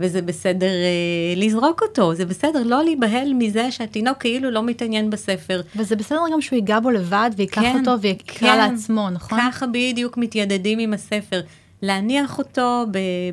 וזה 0.00 0.22
בסדר 0.22 0.66
אה, 0.66 1.34
לזרוק 1.36 1.82
אותו, 1.82 2.14
זה 2.14 2.26
בסדר 2.26 2.62
לא 2.62 2.84
להיבהל 2.84 3.32
מזה 3.34 3.70
שהתינוק 3.70 4.18
כאילו 4.18 4.50
לא 4.50 4.62
מתעניין 4.62 5.10
בספר. 5.10 5.60
וזה 5.76 5.96
בסדר 5.96 6.18
גם 6.32 6.40
שהוא 6.40 6.56
ייגע 6.56 6.80
בו 6.80 6.90
לבד 6.90 7.30
ויקח 7.36 7.62
כן, 7.62 7.78
אותו 7.78 8.00
ויקרא 8.00 8.38
כן, 8.38 8.58
לעצמו, 8.58 9.10
נכון? 9.10 9.38
ככה 9.40 9.66
בדיוק 9.66 10.16
מתיידדים 10.16 10.78
עם 10.78 10.92
הספר. 10.92 11.40
להניח 11.82 12.38
אותו 12.38 12.84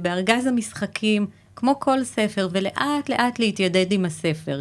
בארגז 0.01 0.46
המשחקים, 0.46 1.27
כמו 1.55 1.79
כל 1.79 2.03
ספר, 2.03 2.48
ולאט 2.51 3.10
לאט 3.10 3.39
להתיידד 3.39 3.91
עם 3.91 4.05
הספר. 4.05 4.60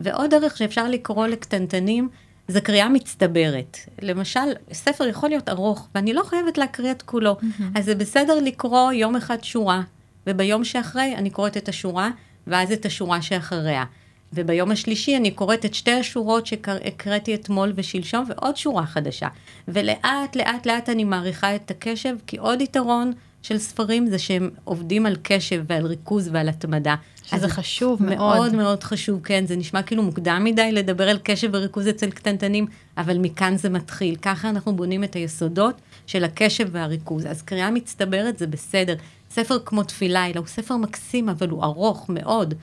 ועוד 0.00 0.30
דרך 0.30 0.56
שאפשר 0.56 0.88
לקרוא 0.88 1.26
לקטנטנים, 1.26 2.08
זה 2.48 2.60
קריאה 2.60 2.88
מצטברת. 2.88 3.78
למשל, 4.02 4.52
ספר 4.72 5.06
יכול 5.06 5.28
להיות 5.28 5.48
ארוך, 5.48 5.88
ואני 5.94 6.12
לא 6.12 6.22
חייבת 6.22 6.58
להקריא 6.58 6.90
את 6.90 7.02
כולו. 7.02 7.36
Mm-hmm. 7.40 7.62
אז 7.74 7.84
זה 7.84 7.94
בסדר 7.94 8.38
לקרוא 8.40 8.92
יום 8.92 9.16
אחד 9.16 9.44
שורה, 9.44 9.82
וביום 10.26 10.64
שאחרי 10.64 11.14
אני 11.16 11.30
קוראת 11.30 11.56
את 11.56 11.68
השורה, 11.68 12.10
ואז 12.46 12.72
את 12.72 12.86
השורה 12.86 13.22
שאחריה. 13.22 13.84
וביום 14.32 14.70
השלישי 14.70 15.16
אני 15.16 15.30
קוראת 15.30 15.64
את 15.64 15.74
שתי 15.74 15.92
השורות 15.92 16.46
שהקראתי 16.46 17.34
אתמול 17.34 17.72
ושלשום, 17.76 18.24
ועוד 18.28 18.56
שורה 18.56 18.86
חדשה. 18.86 19.28
ולאט, 19.68 20.36
לאט, 20.36 20.66
לאט 20.66 20.88
אני 20.88 21.04
מעריכה 21.04 21.54
את 21.54 21.70
הקשב, 21.70 22.16
כי 22.26 22.36
עוד 22.36 22.60
יתרון 22.60 23.12
של 23.44 23.58
ספרים 23.58 24.06
זה 24.06 24.18
שהם 24.18 24.50
עובדים 24.64 25.06
על 25.06 25.16
קשב 25.22 25.64
ועל 25.68 25.86
ריכוז 25.86 26.28
ועל 26.32 26.48
התמדה. 26.48 26.94
שזה 27.24 27.48
חשוב 27.48 28.02
מאוד. 28.02 28.16
מאוד 28.18 28.54
מאוד 28.54 28.84
חשוב, 28.84 29.20
כן. 29.24 29.46
זה 29.46 29.56
נשמע 29.56 29.82
כאילו 29.82 30.02
מוקדם 30.02 30.40
מדי 30.44 30.72
לדבר 30.72 31.08
על 31.08 31.18
קשב 31.22 31.50
וריכוז 31.52 31.88
אצל 31.88 32.10
קטנטנים, 32.10 32.66
אבל 32.98 33.18
מכאן 33.18 33.56
זה 33.56 33.70
מתחיל. 33.70 34.16
ככה 34.16 34.48
אנחנו 34.48 34.76
בונים 34.76 35.04
את 35.04 35.14
היסודות 35.14 35.74
של 36.06 36.24
הקשב 36.24 36.68
והריכוז. 36.72 37.26
אז 37.26 37.42
קריאה 37.42 37.70
מצטברת 37.70 38.38
זה 38.38 38.46
בסדר. 38.46 38.94
ספר 39.30 39.58
כמו 39.64 39.82
תפילה, 39.82 40.26
אלא 40.26 40.38
הוא 40.38 40.46
ספר 40.46 40.76
מקסים, 40.76 41.28
אבל 41.28 41.48
הוא 41.48 41.64
ארוך 41.64 42.06
מאוד. 42.08 42.54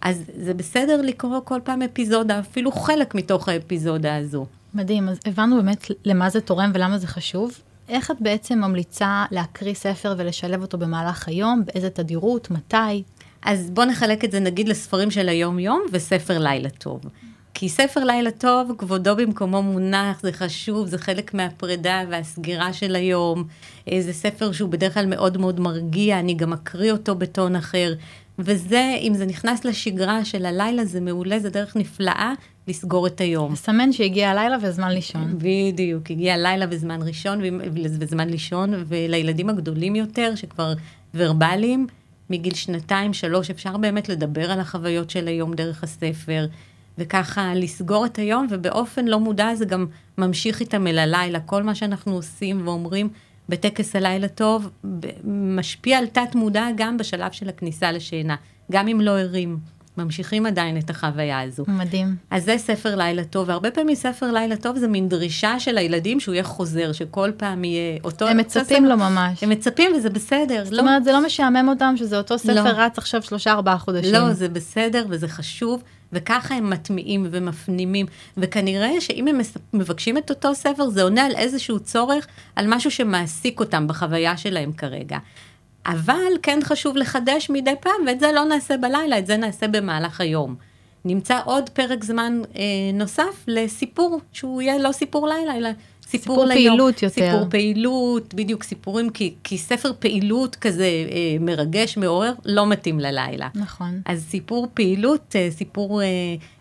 אז 0.00 0.22
זה 0.36 0.54
בסדר 0.54 1.02
לקרוא 1.02 1.40
כל 1.44 1.60
פעם 1.64 1.82
אפיזודה, 1.82 2.40
אפילו 2.40 2.72
חלק 2.72 3.14
מתוך 3.14 3.48
האפיזודה 3.48 4.16
הזו. 4.16 4.46
מדהים, 4.74 5.08
אז 5.08 5.18
הבנו 5.26 5.56
באמת 5.56 5.90
למה 6.04 6.30
זה 6.30 6.40
תורם 6.40 6.70
ולמה 6.74 6.98
זה 6.98 7.06
חשוב. 7.06 7.58
איך 7.88 8.10
את 8.10 8.16
בעצם 8.20 8.58
ממליצה 8.58 9.24
להקריא 9.30 9.74
ספר 9.74 10.14
ולשלב 10.18 10.62
אותו 10.62 10.78
במהלך 10.78 11.28
היום? 11.28 11.62
באיזה 11.66 11.90
תדירות? 11.90 12.50
מתי? 12.50 13.02
אז 13.42 13.70
בוא 13.70 13.84
נחלק 13.84 14.24
את 14.24 14.32
זה 14.32 14.40
נגיד 14.40 14.68
לספרים 14.68 15.10
של 15.10 15.28
היום-יום 15.28 15.82
וספר 15.92 16.38
לילה 16.38 16.70
טוב. 16.70 17.00
כי 17.54 17.68
ספר 17.68 18.04
לילה 18.04 18.30
טוב, 18.30 18.72
כבודו 18.78 19.16
במקומו 19.16 19.62
מונח, 19.62 20.20
זה 20.22 20.32
חשוב, 20.32 20.86
זה 20.86 20.98
חלק 20.98 21.34
מהפרידה 21.34 22.02
והסגירה 22.10 22.72
של 22.72 22.96
היום. 22.96 23.44
אה, 23.92 24.00
זה 24.00 24.12
ספר 24.12 24.52
שהוא 24.52 24.70
בדרך 24.70 24.94
כלל 24.94 25.06
מאוד 25.06 25.38
מאוד 25.38 25.60
מרגיע, 25.60 26.18
אני 26.18 26.34
גם 26.34 26.52
אקריא 26.52 26.92
אותו 26.92 27.14
בטון 27.14 27.56
אחר. 27.56 27.94
וזה, 28.38 28.96
אם 29.00 29.14
זה 29.14 29.26
נכנס 29.26 29.64
לשגרה 29.64 30.24
של 30.24 30.46
הלילה, 30.46 30.84
זה 30.84 31.00
מעולה, 31.00 31.38
זה 31.38 31.50
דרך 31.50 31.76
נפלאה 31.76 32.32
לסגור 32.68 33.06
את 33.06 33.20
היום. 33.20 33.52
לסמן 33.52 33.92
שהגיע 33.92 34.30
הלילה 34.30 34.56
וזמן 34.62 34.90
לישון. 34.92 35.38
בדיוק, 35.38 36.10
הגיע 36.10 36.34
הלילה 36.34 36.66
וזמן 36.70 37.02
ראשון 37.02 37.40
וזמן 38.00 38.28
לישון, 38.28 38.84
ולילדים 38.86 39.48
הגדולים 39.48 39.96
יותר, 39.96 40.34
שכבר 40.34 40.72
ורבליים, 41.14 41.86
מגיל 42.30 42.54
שנתיים, 42.54 43.12
שלוש, 43.12 43.50
אפשר 43.50 43.76
באמת 43.76 44.08
לדבר 44.08 44.50
על 44.50 44.60
החוויות 44.60 45.10
של 45.10 45.28
היום 45.28 45.54
דרך 45.54 45.84
הספר, 45.84 46.46
וככה 46.98 47.54
לסגור 47.54 48.06
את 48.06 48.18
היום, 48.18 48.46
ובאופן 48.50 49.04
לא 49.04 49.20
מודע 49.20 49.54
זה 49.54 49.64
גם 49.64 49.86
ממשיך 50.18 50.60
איתם 50.60 50.86
אל 50.86 50.98
הלילה. 50.98 51.40
כל 51.40 51.62
מה 51.62 51.74
שאנחנו 51.74 52.14
עושים 52.14 52.68
ואומרים 52.68 53.08
בטקס 53.48 53.96
הלילה 53.96 54.28
טוב, 54.28 54.70
משפיע 55.24 55.98
על 55.98 56.06
תת 56.06 56.34
מודע 56.34 56.66
גם 56.76 56.96
בשלב 56.96 57.32
של 57.32 57.48
הכניסה 57.48 57.92
לשינה, 57.92 58.36
גם 58.72 58.88
אם 58.88 59.00
לא 59.00 59.18
ערים. 59.18 59.58
ממשיכים 59.98 60.46
עדיין 60.46 60.78
את 60.78 60.90
החוויה 60.90 61.40
הזו. 61.40 61.64
מדהים. 61.68 62.16
אז 62.30 62.44
זה 62.44 62.54
ספר 62.58 62.96
לילה 62.96 63.24
טוב, 63.24 63.48
והרבה 63.48 63.70
פעמים 63.70 63.94
ספר 63.94 64.32
לילה 64.32 64.56
טוב 64.56 64.78
זה 64.78 64.88
מין 64.88 65.08
דרישה 65.08 65.60
של 65.60 65.78
הילדים 65.78 66.20
שהוא 66.20 66.34
יהיה 66.34 66.44
חוזר, 66.44 66.92
שכל 66.92 67.30
פעם 67.36 67.64
יהיה 67.64 67.98
אותו... 68.04 68.28
הם 68.28 68.36
מצפים 68.36 68.84
לו 68.84 68.96
ממש. 68.96 69.42
הם 69.42 69.50
מצפים 69.50 69.92
וזה 69.96 70.10
בסדר. 70.10 70.64
זאת 70.64 70.72
לא... 70.72 70.80
אומרת, 70.80 71.04
זה 71.04 71.12
לא 71.12 71.26
משעמם 71.26 71.68
אותם 71.68 71.94
שזה 71.96 72.18
אותו 72.18 72.38
ספר 72.38 72.54
לא. 72.54 72.70
רץ 72.70 72.98
עכשיו 72.98 73.22
שלושה 73.22 73.52
ארבעה 73.52 73.78
חודשים. 73.78 74.12
לא, 74.12 74.32
זה 74.32 74.48
בסדר 74.48 75.06
וזה 75.08 75.28
חשוב, 75.28 75.82
וככה 76.14 76.54
הם 76.54 76.70
מטמיעים 76.70 77.26
ומפנימים, 77.30 78.06
וכנראה 78.36 79.00
שאם 79.00 79.28
הם 79.28 79.40
מבקשים 79.72 80.18
את 80.18 80.30
אותו 80.30 80.54
ספר, 80.54 80.88
זה 80.88 81.02
עונה 81.02 81.26
על 81.26 81.36
איזשהו 81.36 81.80
צורך, 81.80 82.26
על 82.56 82.66
משהו 82.68 82.90
שמעסיק 82.90 83.60
אותם 83.60 83.88
בחוויה 83.88 84.36
שלהם 84.36 84.72
כרגע. 84.72 85.18
אבל 85.86 86.32
כן 86.42 86.58
חשוב 86.62 86.96
לחדש 86.96 87.50
מדי 87.50 87.74
פעם, 87.80 88.06
ואת 88.06 88.20
זה 88.20 88.32
לא 88.32 88.44
נעשה 88.44 88.76
בלילה, 88.76 89.18
את 89.18 89.26
זה 89.26 89.36
נעשה 89.36 89.68
במהלך 89.68 90.20
היום. 90.20 90.56
נמצא 91.04 91.40
עוד 91.44 91.70
פרק 91.70 92.04
זמן 92.04 92.40
אה, 92.56 92.62
נוסף 92.94 93.44
לסיפור, 93.46 94.20
שהוא 94.32 94.62
יהיה 94.62 94.78
לא 94.78 94.92
סיפור 94.92 95.28
לילה, 95.28 95.56
אלא 95.56 95.70
סיפור, 96.06 96.34
סיפור 96.36 96.44
ליום. 96.44 96.58
פעילות 96.58 97.02
יותר. 97.02 97.30
סיפור 97.30 97.46
פעילות, 97.50 98.34
בדיוק, 98.34 98.62
סיפורים, 98.62 99.10
כי, 99.10 99.34
כי 99.44 99.58
ספר 99.58 99.92
פעילות 99.98 100.56
כזה 100.56 100.84
אה, 100.84 101.36
מרגש, 101.40 101.96
מעורר, 101.96 102.32
לא 102.44 102.66
מתאים 102.66 103.00
ללילה. 103.00 103.48
נכון. 103.54 104.00
אז 104.06 104.26
סיפור 104.28 104.68
פעילות, 104.74 105.36
אה, 105.36 105.48
סיפור 105.50 106.02
אה, 106.02 106.06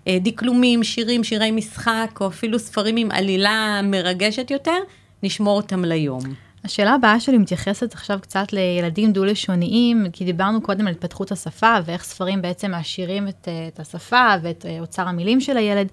אה, 0.08 0.18
דקלומים, 0.22 0.84
שירים, 0.84 1.24
שירי 1.24 1.52
משחק, 1.52 2.18
או 2.22 2.28
אפילו 2.28 2.60
ספרים 2.60 2.96
עם 2.98 3.12
עלילה 3.12 3.82
מרגשת 3.84 4.52
יותר, 4.52 4.78
נשמור 5.24 5.58
אותם 5.58 5.86
ליום. 5.86 6.24
השאלה 6.66 6.94
הבאה 6.94 7.20
שלי 7.20 7.38
מתייחסת 7.38 7.94
עכשיו 7.94 8.20
קצת 8.22 8.54
לילדים 8.54 9.14
דו-לשוניים, 9.14 10.06
כי 10.14 10.26
דיברנו 10.26 10.62
קודם 10.62 10.88
על 10.88 10.94
התפתחות 10.94 11.32
השפה 11.32 11.76
ואיך 11.86 12.04
ספרים 12.04 12.42
בעצם 12.42 12.72
מעשירים 12.72 13.28
את, 13.28 13.48
אה, 13.48 13.68
את 13.68 13.80
השפה 13.80 14.28
ואת 14.42 14.66
אה, 14.66 14.80
אוצר 14.80 15.08
המילים 15.08 15.42
של 15.42 15.58
הילד. 15.58 15.88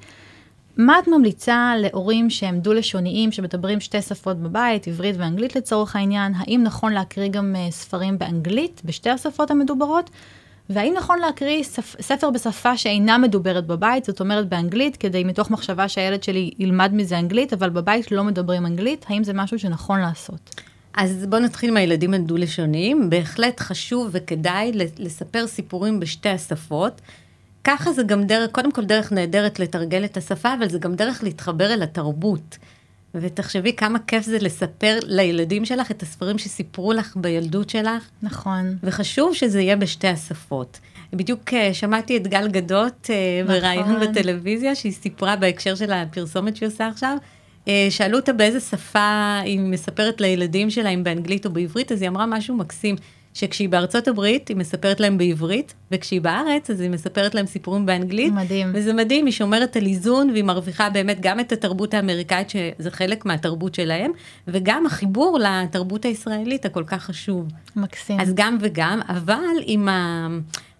מה 0.80 0.98
את 0.98 1.08
ממליצה 1.08 1.72
להורים 1.78 2.30
שהם 2.30 2.60
דו-לשוניים, 2.60 3.32
שמדברים 3.32 3.80
שתי 3.80 4.02
שפות 4.02 4.36
בבית, 4.36 4.88
עברית 4.88 5.16
ואנגלית 5.18 5.56
לצורך 5.56 5.96
העניין? 5.96 6.32
האם 6.36 6.60
נכון 6.64 6.92
להקריא 6.92 7.28
גם 7.28 7.56
אה, 7.56 7.70
ספרים 7.70 8.18
באנגלית, 8.18 8.82
בשתי 8.84 9.10
השפות 9.10 9.50
המדוברות? 9.50 10.10
והאם 10.70 10.94
נכון 10.96 11.18
להקריא 11.18 11.62
ספ, 11.62 11.96
ספר 12.00 12.30
בשפה 12.30 12.76
שאינה 12.76 13.18
מדוברת 13.18 13.66
בבית, 13.66 14.04
זאת 14.04 14.20
אומרת 14.20 14.48
באנגלית, 14.48 14.96
כדי 14.96 15.24
מתוך 15.24 15.50
מחשבה 15.50 15.88
שהילד 15.88 16.22
שלי 16.22 16.50
ילמד 16.58 16.90
מזה 16.94 17.18
אנגלית, 17.18 17.52
אבל 17.52 17.70
בבית 17.70 18.12
לא 18.12 18.24
מדברים 18.24 18.66
אנגלית, 18.66 19.06
האם 19.08 19.24
זה 19.24 19.32
משהו 19.32 19.58
שנכון 19.58 20.00
לעשות? 20.00 20.60
אז 20.94 21.26
בואו 21.28 21.42
נתחיל 21.42 21.70
מהילדים 21.70 22.14
הדו-לשוניים. 22.14 23.10
בהחלט 23.10 23.60
חשוב 23.60 24.08
וכדאי 24.12 24.72
לספר 24.98 25.46
סיפורים 25.46 26.00
בשתי 26.00 26.28
השפות. 26.28 27.00
ככה 27.64 27.92
זה 27.92 28.02
גם 28.02 28.24
דרך, 28.24 28.50
קודם 28.50 28.72
כל 28.72 28.84
דרך 28.84 29.12
נהדרת 29.12 29.58
לתרגל 29.58 30.04
את 30.04 30.16
השפה, 30.16 30.54
אבל 30.54 30.68
זה 30.68 30.78
גם 30.78 30.94
דרך 30.94 31.22
להתחבר 31.22 31.74
אל 31.74 31.82
התרבות. 31.82 32.58
ותחשבי 33.14 33.72
כמה 33.72 33.98
כיף 33.98 34.24
זה 34.24 34.38
לספר 34.40 34.98
לילדים 35.02 35.64
שלך 35.64 35.90
את 35.90 36.02
הספרים 36.02 36.38
שסיפרו 36.38 36.92
לך 36.92 37.16
בילדות 37.16 37.70
שלך. 37.70 38.08
נכון. 38.22 38.76
וחשוב 38.82 39.34
שזה 39.34 39.60
יהיה 39.60 39.76
בשתי 39.76 40.08
השפות. 40.08 40.78
בדיוק 41.12 41.54
אה, 41.54 41.74
שמעתי 41.74 42.16
את 42.16 42.26
גל 42.26 42.48
גדות 42.48 43.10
אה, 43.10 43.42
נכון. 43.44 43.56
בריאיון 43.56 44.00
בטלוויזיה, 44.00 44.74
שהיא 44.74 44.92
סיפרה 44.92 45.36
בהקשר 45.36 45.74
של 45.74 45.92
הפרסומת 45.92 46.56
שהיא 46.56 46.66
עושה 46.66 46.86
עכשיו. 46.86 47.16
אה, 47.68 47.86
שאלו 47.90 48.18
אותה 48.18 48.32
באיזה 48.32 48.60
שפה 48.60 49.38
היא 49.44 49.60
מספרת 49.60 50.20
לילדים 50.20 50.70
שלה, 50.70 50.88
אם 50.88 51.04
באנגלית 51.04 51.46
או 51.46 51.50
בעברית, 51.50 51.92
אז 51.92 52.02
היא 52.02 52.08
אמרה 52.08 52.26
משהו 52.26 52.56
מקסים. 52.56 52.96
שכשהיא 53.34 53.68
בארצות 53.68 54.08
הברית, 54.08 54.48
היא 54.48 54.56
מספרת 54.56 55.00
להם 55.00 55.18
בעברית, 55.18 55.74
וכשהיא 55.90 56.20
בארץ, 56.20 56.70
אז 56.70 56.80
היא 56.80 56.90
מספרת 56.90 57.34
להם 57.34 57.46
סיפורים 57.46 57.86
באנגלית. 57.86 58.32
מדהים. 58.32 58.70
וזה 58.74 58.92
מדהים, 58.92 59.26
היא 59.26 59.32
שומרת 59.32 59.76
על 59.76 59.86
איזון, 59.86 60.30
והיא 60.30 60.44
מרוויחה 60.44 60.90
באמת 60.90 61.20
גם 61.20 61.40
את 61.40 61.52
התרבות 61.52 61.94
האמריקאית, 61.94 62.50
שזה 62.50 62.90
חלק 62.90 63.26
מהתרבות 63.26 63.74
שלהם, 63.74 64.12
וגם 64.48 64.86
החיבור 64.86 65.38
לתרבות 65.38 66.04
הישראלית 66.04 66.64
הכל 66.64 66.84
כך 66.86 67.02
חשוב. 67.02 67.48
מקסים. 67.76 68.20
אז 68.20 68.32
גם 68.34 68.58
וגם, 68.60 69.00
אבל 69.08 69.56
עם 69.66 69.88
ה... 69.88 70.28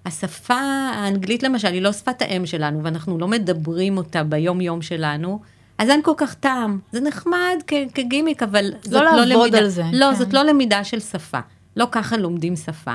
השפה 0.07 0.61
האנגלית 0.95 1.43
למשל, 1.43 1.69
היא 1.69 1.83
לא 1.83 1.93
שפת 1.93 2.23
האם 2.23 2.47
שלנו, 2.47 2.85
ואנחנו 2.85 3.19
לא 3.19 3.29
מדברים 3.29 3.97
אותה 3.97 4.25
ביום-יום 4.25 4.83
שלנו, 4.83 5.41
אז 5.79 5.91
אין 5.91 6.03
כל 6.03 6.13
כך 6.17 6.35
טעם. 6.35 6.79
זה 6.93 7.01
נחמד 7.01 7.57
כגימיק, 7.95 8.43
אבל 8.43 8.65
לא 8.65 8.77
זאת 8.83 9.03
לא 9.03 9.25
למידה. 9.25 9.59
על 9.59 9.69
זה. 9.69 9.83
לא, 9.93 10.07
כן. 10.11 10.15
זאת 10.15 10.33
לא 10.33 10.43
למידה 10.43 10.85
של 10.85 11.01
שפה. 11.01 11.39
לא 11.81 11.87
ככה 11.91 12.17
לומדים 12.17 12.57
שפה. 12.57 12.95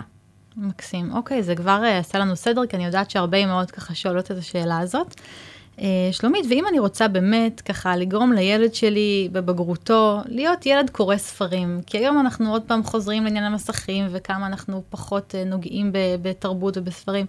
מקסים. 0.58 1.14
אוקיי, 1.14 1.44
זה 1.44 1.56
כבר 1.56 1.82
uh, 1.84 2.00
עשה 2.00 2.20
לנו 2.20 2.36
סדר, 2.36 2.66
כי 2.66 2.76
אני 2.76 2.86
יודעת 2.86 3.12
שהרבה 3.12 3.38
אמהות 3.38 3.72
ככה 3.72 3.96
שואלות 3.96 4.32
את 4.32 4.38
השאלה 4.38 4.80
הזאת. 4.80 5.16
Uh, 5.78 5.82
שלומית, 6.12 6.46
ואם 6.50 6.64
אני 6.70 6.80
רוצה 6.80 7.08
באמת 7.08 7.62
ככה 7.62 7.96
לגרום 7.96 8.34
לילד 8.34 8.74
שלי 8.74 9.30
בבגרותו 9.32 10.20
להיות 10.26 10.66
ילד 10.66 10.90
קורא 10.90 11.18
ספרים, 11.18 11.82
כי 11.86 11.98
היום 11.98 12.20
אנחנו 12.20 12.52
עוד 12.52 12.62
פעם 12.68 12.84
חוזרים 12.84 13.24
לעניין 13.24 13.44
המסכים 13.44 14.06
וכמה 14.12 14.48
אנחנו 14.48 14.84
פחות 14.90 15.36
uh, 15.36 15.50
נוגעים 15.50 15.92
בתרבות 16.22 16.78
ובספרים, 16.78 17.26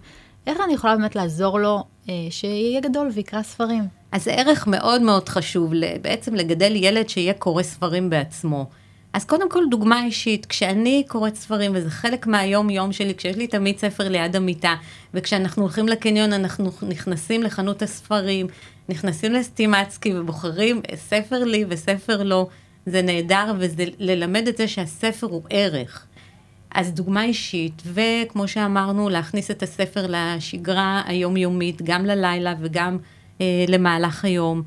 איך 0.47 0.57
אני 0.65 0.73
יכולה 0.73 0.95
באמת 0.95 1.15
לעזור 1.15 1.59
לו 1.59 1.83
שיהיה 2.29 2.81
גדול 2.81 3.09
ויקרא 3.13 3.41
ספרים? 3.41 3.83
אז 4.11 4.23
זה 4.23 4.31
ערך 4.31 4.67
מאוד 4.67 5.01
מאוד 5.01 5.29
חשוב, 5.29 5.73
בעצם 6.01 6.35
לגדל 6.35 6.75
ילד 6.75 7.09
שיהיה 7.09 7.33
קורא 7.33 7.63
ספרים 7.63 8.09
בעצמו. 8.09 8.65
אז 9.17 9.25
קודם 9.25 9.49
כל 9.49 9.63
דוגמה 9.69 10.05
אישית, 10.05 10.45
כשאני 10.45 11.03
קוראת 11.07 11.35
ספרים, 11.35 11.71
וזה 11.75 11.89
חלק 11.89 12.27
מהיום-יום 12.27 12.91
שלי, 12.93 13.15
כשיש 13.15 13.37
לי 13.37 13.47
תמיד 13.47 13.77
ספר 13.77 14.09
ליד 14.09 14.35
המיטה, 14.35 14.75
וכשאנחנו 15.13 15.61
הולכים 15.61 15.87
לקניון 15.87 16.33
אנחנו 16.33 16.71
נכנסים 16.87 17.43
לחנות 17.43 17.81
הספרים, 17.81 18.47
נכנסים 18.89 19.33
לסטימצקי 19.33 20.17
ובוחרים 20.17 20.81
ספר 20.95 21.43
לי 21.43 21.65
וספר 21.69 22.23
לא, 22.23 22.47
זה 22.85 23.01
נהדר, 23.01 23.53
וזה 23.59 23.85
ללמד 23.99 24.47
את 24.47 24.57
זה 24.57 24.67
שהספר 24.67 25.27
הוא 25.27 25.43
ערך. 25.49 26.05
אז 26.71 26.93
דוגמה 26.93 27.23
אישית, 27.23 27.81
וכמו 27.85 28.47
שאמרנו, 28.47 29.09
להכניס 29.09 29.51
את 29.51 29.63
הספר 29.63 30.05
לשגרה 30.09 31.01
היומיומית, 31.05 31.81
גם 31.81 32.05
ללילה 32.05 32.53
וגם 32.59 32.97
אה, 33.41 33.65
למהלך 33.67 34.25
היום. 34.25 34.63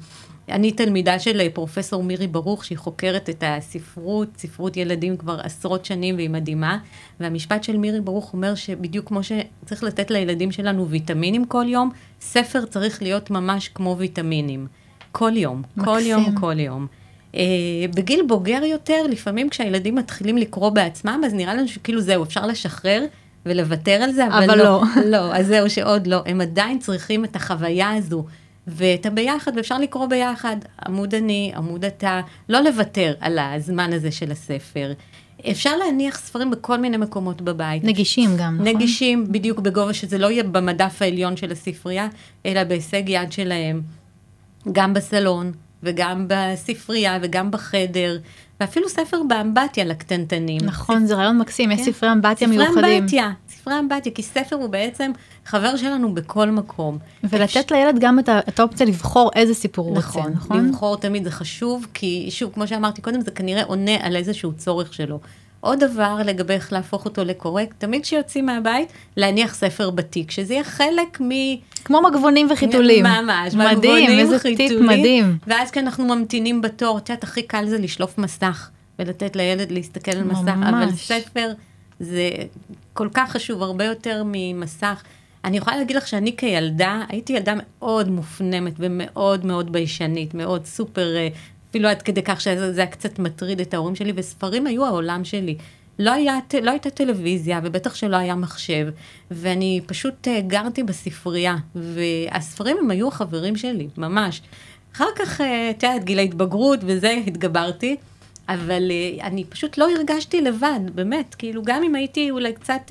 אני 0.50 0.72
תלמידה 0.72 1.18
של 1.18 1.40
אה, 1.40 1.48
פרופסור 1.52 2.02
מירי 2.02 2.26
ברוך, 2.26 2.64
שהיא 2.64 2.78
חוקרת 2.78 3.30
את 3.30 3.44
הספרות, 3.46 4.28
ספרות 4.38 4.76
ילדים 4.76 5.16
כבר 5.16 5.40
עשרות 5.42 5.84
שנים 5.84 6.16
והיא 6.16 6.30
מדהימה, 6.30 6.78
והמשפט 7.20 7.64
של 7.64 7.76
מירי 7.76 8.00
ברוך 8.00 8.32
אומר 8.32 8.54
שבדיוק 8.54 9.08
כמו 9.08 9.20
שצריך 9.22 9.82
לתת 9.82 10.10
לילדים 10.10 10.52
שלנו 10.52 10.88
ויטמינים 10.88 11.44
כל 11.44 11.64
יום, 11.68 11.90
ספר 12.20 12.64
צריך 12.64 13.02
להיות 13.02 13.30
ממש 13.30 13.68
כמו 13.68 13.96
ויטמינים. 13.98 14.66
כל 15.12 15.32
יום, 15.34 15.62
מקסים. 15.76 15.84
כל 15.84 16.00
יום, 16.04 16.34
כל 16.40 16.58
יום. 16.58 16.86
Uh, 17.32 17.36
בגיל 17.94 18.24
בוגר 18.28 18.64
יותר, 18.64 19.06
לפעמים 19.10 19.48
כשהילדים 19.50 19.94
מתחילים 19.94 20.38
לקרוא 20.38 20.70
בעצמם, 20.70 21.20
אז 21.26 21.34
נראה 21.34 21.54
לנו 21.54 21.68
שכאילו 21.68 22.00
זהו, 22.00 22.24
אפשר 22.24 22.46
לשחרר 22.46 23.04
ולוותר 23.46 23.92
על 23.92 24.12
זה, 24.12 24.26
אבל, 24.26 24.44
אבל 24.44 24.58
לא. 24.58 24.82
לא, 24.96 25.02
לא, 25.04 25.36
אז 25.36 25.46
זהו 25.46 25.70
שעוד 25.70 26.06
לא. 26.06 26.22
הם 26.26 26.40
עדיין 26.40 26.78
צריכים 26.78 27.24
את 27.24 27.36
החוויה 27.36 27.90
הזו 27.90 28.24
ואת 28.66 29.06
הביחד, 29.06 29.52
ואפשר 29.56 29.78
לקרוא 29.78 30.06
ביחד, 30.06 30.56
עמוד 30.86 31.14
אני, 31.14 31.52
עמוד 31.56 31.84
אתה, 31.84 32.20
לא 32.48 32.60
לוותר 32.60 33.14
על 33.20 33.38
הזמן 33.38 33.92
הזה 33.92 34.10
של 34.12 34.30
הספר. 34.32 34.92
אפשר 35.50 35.76
להניח 35.76 36.18
ספרים 36.18 36.50
בכל 36.50 36.76
מיני 36.76 36.96
מקומות 36.96 37.42
בבית. 37.42 37.84
נגישים 37.84 38.30
גם, 38.36 38.54
נכון? 38.54 38.66
נגישים, 38.68 39.32
בדיוק 39.32 39.58
בגובה 39.58 39.94
שזה 39.94 40.18
לא 40.18 40.30
יהיה 40.30 40.42
במדף 40.42 41.02
העליון 41.02 41.36
של 41.36 41.52
הספרייה, 41.52 42.08
אלא 42.46 42.64
בהישג 42.64 43.02
יד 43.08 43.32
שלהם. 43.32 43.82
גם 44.72 44.94
בסלון, 44.94 45.52
וגם 45.82 46.26
בספרייה, 46.28 47.18
וגם 47.22 47.50
בחדר, 47.50 48.18
ואפילו 48.60 48.88
ספר 48.88 49.20
באמבטיה 49.28 49.84
לקטנטנים. 49.84 50.60
נכון, 50.64 51.06
זה 51.06 51.14
רעיון 51.14 51.38
מקסים, 51.38 51.70
יש 51.70 51.78
כן. 51.78 51.84
ספרי 51.84 52.12
אמבטיה 52.12 52.48
מיוחדים. 52.48 52.72
ספרי 52.72 52.98
אמבטיה, 52.98 53.30
ספרי 53.60 53.78
אמבטיה, 53.78 54.12
כי 54.12 54.22
ספר 54.22 54.56
הוא 54.56 54.68
בעצם 54.68 55.10
חבר 55.46 55.76
שלנו 55.76 56.14
בכל 56.14 56.50
מקום. 56.50 56.98
ולתת 57.24 57.70
לילד 57.70 57.98
גם 57.98 58.18
את 58.18 58.60
האופציה 58.60 58.86
לבחור 58.86 59.30
איזה 59.34 59.54
סיפור 59.54 59.86
הוא 59.88 59.96
נכון, 59.96 60.22
רוצה, 60.22 60.34
נכון? 60.34 60.68
לבחור 60.68 60.96
תמיד 60.96 61.24
זה 61.24 61.30
חשוב, 61.30 61.86
כי 61.94 62.28
שוב, 62.30 62.52
כמו 62.54 62.66
שאמרתי 62.66 63.02
קודם, 63.02 63.20
זה 63.20 63.30
כנראה 63.30 63.64
עונה 63.64 63.96
על 64.02 64.16
איזשהו 64.16 64.52
צורך 64.52 64.94
שלו. 64.94 65.20
עוד 65.60 65.84
דבר 65.84 66.16
לגבי 66.24 66.54
איך 66.54 66.72
להפוך 66.72 67.04
אותו 67.04 67.24
לקורקט, 67.24 67.74
תמיד 67.78 68.02
כשיוצאים 68.02 68.46
מהבית, 68.46 68.92
להניח 69.16 69.54
ספר 69.54 69.90
בתיק, 69.90 70.30
שזה 70.30 70.54
יהיה 70.54 70.64
חלק 70.64 71.20
מ... 71.20 71.28
כמו 71.84 72.02
מגבונים 72.02 72.48
וחיתולים. 72.50 73.04
ממש, 73.04 73.54
מדהים, 73.54 74.18
איזה 74.18 74.38
טיפ 74.38 74.80
מדהים. 74.80 75.38
ואז 75.46 75.70
כשאנחנו 75.70 76.04
ממתינים 76.04 76.60
בתור, 76.60 76.98
את 76.98 77.08
יודעת, 77.08 77.24
הכי 77.24 77.42
קל 77.42 77.66
זה 77.68 77.78
לשלוף 77.78 78.18
מסך, 78.18 78.70
ולתת 78.98 79.36
לילד 79.36 79.70
להסתכל 79.72 80.10
על 80.10 80.24
מסך, 80.24 80.54
אבל 80.68 80.92
ספר 80.92 81.52
זה 82.00 82.30
כל 82.92 83.08
כך 83.14 83.30
חשוב, 83.30 83.62
הרבה 83.62 83.84
יותר 83.84 84.22
ממסך. 84.26 85.02
אני 85.44 85.56
יכולה 85.56 85.76
להגיד 85.76 85.96
לך 85.96 86.08
שאני 86.08 86.36
כילדה, 86.36 87.02
הייתי 87.08 87.32
ילדה 87.32 87.54
מאוד 87.56 88.08
מופנמת 88.08 88.72
ומאוד 88.78 89.46
מאוד 89.46 89.72
ביישנית, 89.72 90.34
מאוד 90.34 90.66
סופר, 90.66 91.16
אה, 91.16 91.28
אפילו 91.70 91.88
עד 91.88 92.02
כדי 92.02 92.22
כך 92.22 92.40
שזה 92.40 92.80
היה 92.80 92.86
קצת 92.86 93.18
מטריד 93.18 93.60
את 93.60 93.74
ההורים 93.74 93.96
שלי, 93.96 94.12
וספרים 94.14 94.66
היו 94.66 94.86
העולם 94.86 95.24
שלי. 95.24 95.56
לא, 95.98 96.12
היה, 96.12 96.38
לא 96.62 96.70
הייתה 96.70 96.90
טלוויזיה, 96.90 97.60
ובטח 97.64 97.94
שלא 97.94 98.16
היה 98.16 98.34
מחשב, 98.34 98.88
ואני 99.30 99.80
פשוט 99.86 100.28
אה, 100.28 100.40
גרתי 100.40 100.82
בספרייה, 100.82 101.56
והספרים 101.74 102.76
הם 102.80 102.90
היו 102.90 103.08
החברים 103.08 103.56
שלי, 103.56 103.88
ממש. 103.96 104.42
אחר 104.94 105.08
כך, 105.16 105.40
אה, 105.40 105.70
את 105.70 105.82
יודעת, 105.82 106.04
גיל 106.04 106.18
ההתבגרות 106.18 106.80
וזה, 106.82 107.10
התגברתי, 107.26 107.96
אבל 108.54 108.90
אני 109.22 109.44
פשוט 109.44 109.78
לא 109.78 109.90
הרגשתי 109.96 110.40
לבד, 110.40 110.80
באמת, 110.94 111.34
כאילו, 111.34 111.62
גם 111.64 111.82
אם 111.82 111.94
הייתי 111.94 112.30
אולי 112.30 112.52
קצת... 112.52 112.90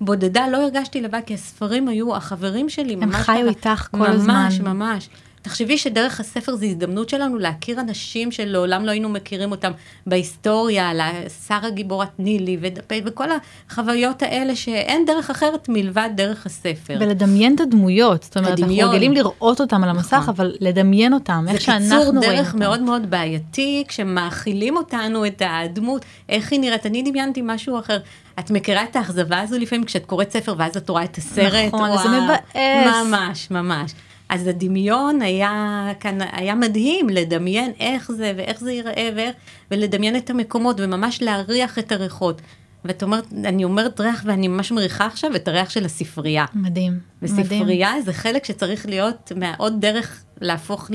בודדה, 0.00 0.48
לא 0.48 0.56
הרגשתי 0.62 1.00
לבד, 1.00 1.20
כי 1.26 1.34
הספרים 1.34 1.88
היו 1.88 2.16
החברים 2.16 2.68
שלי. 2.68 2.96
הם 3.00 3.12
חיו 3.12 3.48
איתך 3.48 3.88
כל 3.90 3.98
ממש, 3.98 4.08
הזמן. 4.08 4.34
ממש, 4.34 4.60
ממש. 4.60 5.08
תחשבי 5.42 5.78
שדרך 5.78 6.20
הספר 6.20 6.56
זו 6.56 6.66
הזדמנות 6.66 7.08
שלנו 7.08 7.38
להכיר 7.38 7.80
אנשים 7.80 8.32
שלעולם 8.32 8.84
לא 8.84 8.90
היינו 8.90 9.08
מכירים 9.08 9.50
אותם 9.50 9.72
בהיסטוריה, 10.06 10.88
על 10.88 11.00
שרה 11.48 11.70
גיבורת 11.70 12.08
נילי 12.18 12.56
ודפי, 12.60 13.02
וכל 13.04 13.28
החוויות 13.68 14.22
האלה 14.22 14.56
שאין 14.56 15.04
דרך 15.06 15.30
אחרת 15.30 15.68
מלבד 15.68 16.10
דרך 16.14 16.46
הספר. 16.46 16.96
ולדמיין 17.00 17.54
את 17.54 17.60
הדמויות, 17.60 18.22
זאת 18.22 18.36
אומרת, 18.36 18.52
הדמיון. 18.52 18.80
אנחנו 18.80 18.90
רגילים 18.90 19.12
לראות 19.12 19.60
אותם 19.60 19.84
על 19.84 19.90
המסך, 19.90 20.14
נכון. 20.14 20.34
אבל 20.34 20.54
לדמיין 20.60 21.12
אותם, 21.12 21.44
איך 21.48 21.60
שאנחנו 21.60 21.96
רואים 21.96 22.06
אותם. 22.06 22.20
זה 22.20 22.26
קיצור 22.26 22.36
דרך 22.36 22.54
מאוד 22.54 22.80
מאוד 22.80 23.10
בעייתי, 23.10 23.84
כשמאכילים 23.88 24.76
אותנו 24.76 25.26
את 25.26 25.42
הדמות, 25.46 26.04
איך 26.28 26.52
היא 26.52 26.60
נראית. 26.60 26.86
אני 26.86 27.02
דמיינתי 27.02 27.40
משהו 27.44 27.78
אחר. 27.78 27.98
את 28.38 28.50
מכירה 28.50 28.84
את 28.84 28.96
האכזבה 28.96 29.40
הזו 29.40 29.58
לפעמים 29.58 29.84
כשאת 29.84 30.06
קוראת 30.06 30.32
ספר 30.32 30.54
ואז 30.58 30.76
את 30.76 30.88
רואה 30.88 31.04
את 31.04 31.18
הסרט? 31.18 31.74
נכון, 31.74 31.90
זה 31.98 32.08
מבאס. 32.08 32.40
ממש, 32.86 33.50
ממש. 33.50 33.92
אז 34.28 34.46
הדמיון 34.46 35.22
היה 35.22 35.92
כאן, 36.00 36.18
היה 36.32 36.54
מדהים 36.54 37.08
לדמיין 37.08 37.72
איך 37.80 38.12
זה 38.12 38.32
ואיך 38.36 38.60
זה 38.60 38.72
ייראה 38.72 39.10
ואיך, 39.16 39.36
ולדמיין 39.70 40.16
את 40.16 40.30
המקומות 40.30 40.76
וממש 40.80 41.22
להריח 41.22 41.78
את 41.78 41.92
הריחות. 41.92 42.42
ואת 42.84 43.02
אומרת, 43.02 43.24
אני 43.44 43.64
אומרת 43.64 44.00
ריח 44.00 44.22
ואני 44.26 44.48
ממש 44.48 44.72
מריחה 44.72 45.06
עכשיו 45.06 45.36
את 45.36 45.48
הריח 45.48 45.70
של 45.70 45.84
הספרייה. 45.84 46.44
מדהים, 46.54 46.98
וספרייה 47.22 47.90
מדהים. 47.90 48.04
זה 48.04 48.12
חלק 48.12 48.44
שצריך 48.44 48.86
להיות, 48.86 49.32
עוד 49.58 49.80
דרך 49.80 50.22
להפוך 50.40 50.90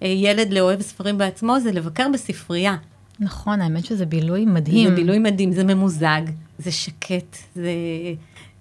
לילד 0.00 0.52
לאוהב 0.52 0.82
ספרים 0.82 1.18
בעצמו, 1.18 1.60
זה 1.60 1.72
לבקר 1.72 2.06
בספרייה. 2.12 2.76
נכון, 3.20 3.60
האמת 3.60 3.84
שזה 3.84 4.06
בילוי 4.06 4.44
מדהים. 4.44 4.88
זה 4.88 4.94
בילוי 4.94 5.18
מדהים, 5.18 5.52
זה 5.52 5.64
ממוזג, 5.64 6.22
זה 6.58 6.72
שקט, 6.72 7.36
זה 7.54 7.70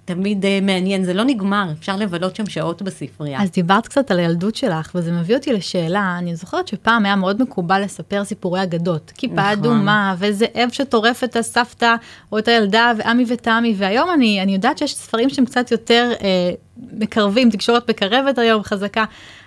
תמיד 0.06 0.46
uh, 0.46 0.48
מעניין, 0.62 1.04
זה 1.04 1.14
לא 1.14 1.24
נגמר, 1.24 1.66
אפשר 1.80 1.96
לבלות 1.96 2.36
שם 2.36 2.46
שעות 2.46 2.82
בספרייה. 2.82 3.42
אז 3.42 3.52
דיברת 3.52 3.88
קצת 3.88 4.12
על 4.12 4.20
הילדות 4.20 4.56
שלך, 4.56 4.92
וזה 4.96 5.12
מביא 5.12 5.36
אותי 5.36 5.54
לשאלה, 5.54 6.16
אני 6.18 6.36
זוכרת 6.36 6.68
שפעם 6.68 7.06
היה 7.06 7.16
מאוד 7.16 7.42
מקובל 7.42 7.82
לספר 7.82 8.24
סיפורי 8.24 8.64
אגדות. 8.64 9.12
כיפה 9.16 9.34
נכון. 9.34 9.46
אדומה, 9.52 10.16
ואיזה 10.18 10.46
אב 10.56 10.70
שטורף 10.72 11.24
את 11.24 11.36
הסבתא 11.36 11.96
או 12.32 12.40
את 12.40 12.48
הילדה, 12.48 12.92
ועמי 12.98 13.26
ותמי, 13.28 13.76
והיום 13.78 14.10
אני, 14.14 14.42
אני 14.42 14.54
יודעת 14.54 14.78
שיש 14.78 14.96
ספרים 14.96 15.30
שהם 15.30 15.46
קצת 15.46 15.72
יותר 15.72 16.12
אה, 16.22 16.52
מקרבים, 16.94 17.50
תקשורת 17.50 17.90
מקרבת 17.90 18.38
היום, 18.38 18.64
חזקה. 18.64 19.06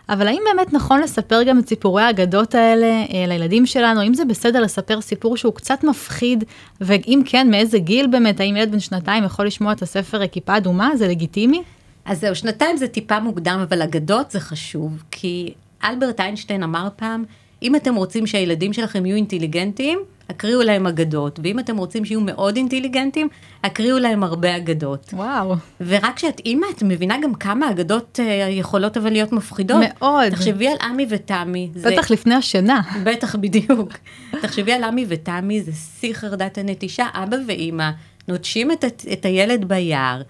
אבל 0.09 0.29
האם 0.29 0.43
באמת 0.45 0.73
נכון 0.73 1.01
לספר 1.01 1.43
גם 1.43 1.59
את 1.59 1.69
סיפורי 1.69 2.03
האגדות 2.03 2.55
האלה 2.55 2.87
אה, 2.87 3.25
לילדים 3.29 3.67
שלנו? 3.67 4.01
האם 4.01 4.15
זה 4.15 4.25
בסדר 4.25 4.61
לספר 4.61 5.01
סיפור 5.01 5.37
שהוא 5.37 5.55
קצת 5.55 5.85
מפחיד? 5.85 6.45
ואם 6.81 7.23
כן, 7.25 7.51
מאיזה 7.51 7.79
גיל 7.79 8.07
באמת? 8.07 8.41
האם 8.41 8.57
ילד 8.57 8.73
בן 8.73 8.81
שנתיים 8.81 9.25
יכול 9.25 9.47
לשמוע 9.47 9.73
את 9.73 9.83
הספר 9.83 10.27
כיפה 10.27 10.57
אדומה? 10.57 10.97
זה 10.97 11.09
לגיטימי? 11.09 11.63
אז 12.05 12.21
זהו, 12.21 12.35
שנתיים 12.35 12.77
זה 12.77 12.89
טיפה 12.89 13.21
מוקדם, 13.21 13.65
אבל 13.69 13.83
אגדות 13.83 14.31
זה 14.31 14.41
חשוב, 14.41 15.03
כי 15.11 15.55
אלברט 15.85 16.21
איינשטיין 16.21 16.63
אמר 16.63 16.89
פעם, 16.97 17.25
אם 17.63 17.77
אתם 17.77 17.95
רוצים 17.95 18.27
שהילדים 18.27 18.73
שלכם 18.73 19.07
יהיו 19.07 19.17
אינטליגנטים, 19.17 19.99
הקריאו 20.29 20.63
להם 20.63 20.87
אגדות, 20.87 21.41
ואם 21.43 21.59
אתם 21.59 21.77
רוצים 21.77 22.05
שיהיו 22.05 22.21
מאוד 22.21 22.57
אינטליגנטים, 22.57 23.29
הקריאו 23.65 23.99
להם 23.99 24.25
הרבה 24.25 24.57
אגדות. 24.57 25.11
וואו. 25.13 25.55
ורק 25.81 26.17
כשאת 26.17 26.41
אימא, 26.47 26.67
את 26.77 26.83
מבינה 26.83 27.17
גם 27.23 27.35
כמה 27.35 27.71
אגדות 27.71 28.21
uh, 28.23 28.51
יכולות 28.51 28.97
אבל 28.97 29.13
להיות 29.13 29.33
מפחידות. 29.33 29.85
מאוד. 30.01 30.31
תחשבי 30.31 30.69
על 30.69 30.77
עמי 30.83 31.07
ותמי. 31.09 31.71
בטח 31.75 32.09
זה... 32.09 32.15
לפני 32.15 32.35
השינה. 32.35 32.81
בטח, 33.05 33.37
בדיוק. 33.37 33.93
תחשבי 34.43 34.73
על 34.73 34.85
עמי 34.85 35.07
ותמי, 35.09 35.63
זה 35.63 35.73
שיא 35.73 36.15
חרדת 36.15 36.59
הנטישה, 36.59 37.07
אבא 37.15 37.37
ואימא 37.47 37.91
נוטשים 38.29 38.73
את, 38.73 38.85
את 39.13 39.25
הילד 39.25 39.69
ביער. 39.69 40.23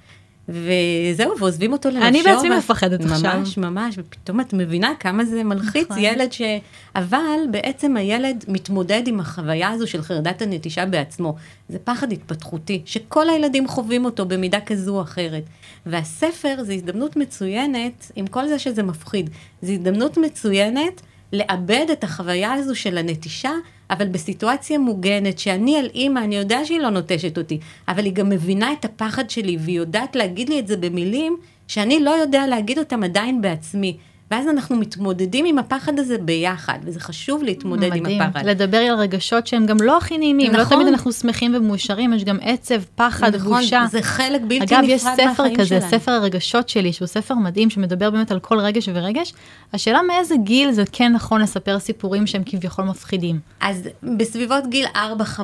וזהו, 0.48 1.38
ועוזבים 1.38 1.72
אותו 1.72 1.88
לנפשו. 1.88 2.06
אני 2.08 2.22
בעצמי 2.22 2.58
מפחדת 2.58 3.00
ממש, 3.00 3.12
עכשיו. 3.12 3.38
ממש, 3.38 3.58
ממש, 3.58 3.94
ופתאום 3.98 4.40
את 4.40 4.52
מבינה 4.52 4.92
כמה 5.00 5.24
זה 5.24 5.44
מלחיץ 5.44 5.90
נכון. 5.90 6.02
ילד 6.02 6.32
ש... 6.32 6.42
אבל 6.94 7.38
בעצם 7.50 7.96
הילד 7.96 8.44
מתמודד 8.48 9.02
עם 9.06 9.20
החוויה 9.20 9.70
הזו 9.70 9.86
של 9.86 10.02
חרדת 10.02 10.42
הנטישה 10.42 10.86
בעצמו. 10.86 11.34
זה 11.68 11.78
פחד 11.78 12.12
התפתחותי, 12.12 12.82
שכל 12.84 13.28
הילדים 13.30 13.68
חווים 13.68 14.04
אותו 14.04 14.26
במידה 14.26 14.60
כזו 14.60 14.96
או 14.96 15.02
אחרת. 15.02 15.42
והספר 15.86 16.56
זה 16.62 16.72
הזדמנות 16.72 17.16
מצוינת, 17.16 18.12
עם 18.16 18.26
כל 18.26 18.48
זה 18.48 18.58
שזה 18.58 18.82
מפחיד, 18.82 19.30
זו 19.62 19.72
הזדמנות 19.72 20.16
מצוינת 20.16 21.00
לאבד 21.32 21.86
את 21.92 22.04
החוויה 22.04 22.52
הזו 22.52 22.74
של 22.74 22.98
הנטישה, 22.98 23.50
אבל 23.90 24.08
בסיטואציה 24.08 24.78
מוגנת, 24.78 25.38
שאני 25.38 25.76
על 25.78 25.88
אימא, 25.94 26.18
אני 26.18 26.36
יודע 26.36 26.64
שהיא 26.64 26.80
לא 26.80 26.90
נוטשת 26.90 27.38
אותי, 27.38 27.58
אבל 27.88 28.04
היא 28.04 28.12
גם 28.12 28.28
מבינה 28.28 28.72
את 28.72 28.84
הפחד 28.84 29.30
שלי, 29.30 29.56
והיא 29.60 29.76
יודעת 29.76 30.16
להגיד 30.16 30.48
לי 30.48 30.58
את 30.58 30.66
זה 30.66 30.76
במילים 30.76 31.36
שאני 31.68 32.00
לא 32.00 32.10
יודע 32.10 32.46
להגיד 32.46 32.78
אותם 32.78 33.02
עדיין 33.02 33.40
בעצמי. 33.40 33.96
ואז 34.30 34.48
אנחנו 34.48 34.76
מתמודדים 34.76 35.44
עם 35.44 35.58
הפחד 35.58 35.98
הזה 35.98 36.18
ביחד, 36.18 36.78
וזה 36.82 37.00
חשוב 37.00 37.42
להתמודד 37.42 37.88
מדהים. 37.88 38.06
עם 38.06 38.20
הפחד. 38.20 38.46
לדבר 38.46 38.76
על 38.76 38.94
רגשות 38.98 39.46
שהם 39.46 39.66
גם 39.66 39.76
לא 39.80 39.98
הכי 39.98 40.18
נעימים, 40.18 40.52
לא 40.52 40.60
נכון. 40.60 40.76
תמיד 40.76 40.88
אנחנו 40.88 41.12
שמחים 41.12 41.54
ומאושרים, 41.54 42.12
יש 42.12 42.24
גם 42.24 42.38
עצב, 42.42 42.82
פחד, 42.94 43.34
נכון, 43.34 43.60
בושה. 43.62 43.84
זה 43.90 44.02
חלק 44.02 44.40
בלתי 44.48 44.64
אגב, 44.74 44.84
נפרד 44.84 44.88
יש 44.88 45.02
ספר 45.02 45.24
מהחיים 45.24 45.56
כזה, 45.56 45.66
שלנו. 45.66 45.90
ספר 45.90 46.12
הרגשות 46.12 46.68
שלי, 46.68 46.92
שהוא 46.92 47.06
ספר 47.06 47.34
מדהים, 47.34 47.70
שמדבר 47.70 48.10
באמת 48.10 48.30
על 48.30 48.38
כל 48.38 48.58
רגש 48.58 48.88
ורגש. 48.94 49.32
השאלה 49.72 50.02
מאיזה 50.02 50.34
גיל 50.36 50.72
זה 50.72 50.82
כן 50.92 51.12
נכון 51.12 51.40
לספר 51.40 51.78
סיפורים 51.78 52.26
שהם 52.26 52.42
כביכול 52.46 52.84
מפחידים. 52.84 53.40
אז 53.60 53.88
בסביבות 54.16 54.66
גיל 54.68 54.86
4-5, 54.86 54.96
mm-hmm. 54.96 55.42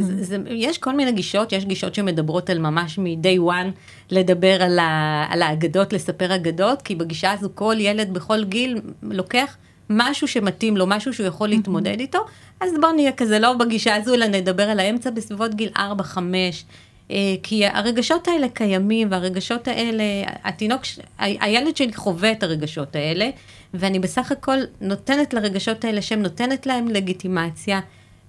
זה, 0.00 0.38
יש 0.50 0.78
כל 0.78 0.96
מיני 0.96 1.12
גישות, 1.12 1.52
יש 1.52 1.64
גישות 1.64 1.94
שמדברות 1.94 2.50
על 2.50 2.58
ממש 2.58 2.98
מ-day 2.98 3.40
one 3.40 3.70
לדבר 4.10 4.62
על, 4.62 4.78
ה, 4.78 5.24
על 5.30 5.42
האגדות, 5.42 5.92
לספר 5.92 6.34
אגדות, 6.34 6.82
כי 6.82 6.94
בגישה 6.94 7.32
הזו 7.32 7.48
כל 7.54 7.74
ילד 7.78 7.95
בכל 8.04 8.44
גיל 8.44 8.80
לוקח 9.02 9.56
משהו 9.90 10.28
שמתאים 10.28 10.76
לו, 10.76 10.86
משהו 10.86 11.12
שהוא 11.14 11.26
יכול 11.26 11.48
להתמודד 11.48 12.00
איתו, 12.00 12.26
אז 12.60 12.70
בואו 12.80 12.92
נהיה 12.92 13.12
כזה 13.12 13.38
לא 13.38 13.52
בגישה 13.52 13.94
הזו, 13.94 14.14
אלא 14.14 14.26
נדבר 14.26 14.62
על 14.62 14.80
האמצע 14.80 15.10
בסביבות 15.10 15.54
גיל 15.54 15.70
4-5. 15.76 15.78
אה, 17.10 17.16
כי 17.42 17.66
הרגשות 17.66 18.28
האלה 18.28 18.48
קיימים, 18.48 19.08
והרגשות 19.10 19.68
האלה, 19.68 20.04
התינוק, 20.44 20.82
הילד 21.18 21.76
שלי 21.76 21.94
חווה 21.94 22.32
את 22.32 22.42
הרגשות 22.42 22.96
האלה, 22.96 23.30
ואני 23.74 23.98
בסך 23.98 24.32
הכל 24.32 24.58
נותנת 24.80 25.34
לרגשות 25.34 25.84
האלה 25.84 26.02
שם, 26.02 26.18
נותנת 26.18 26.66
להם 26.66 26.88
לגיטימציה, 26.88 27.80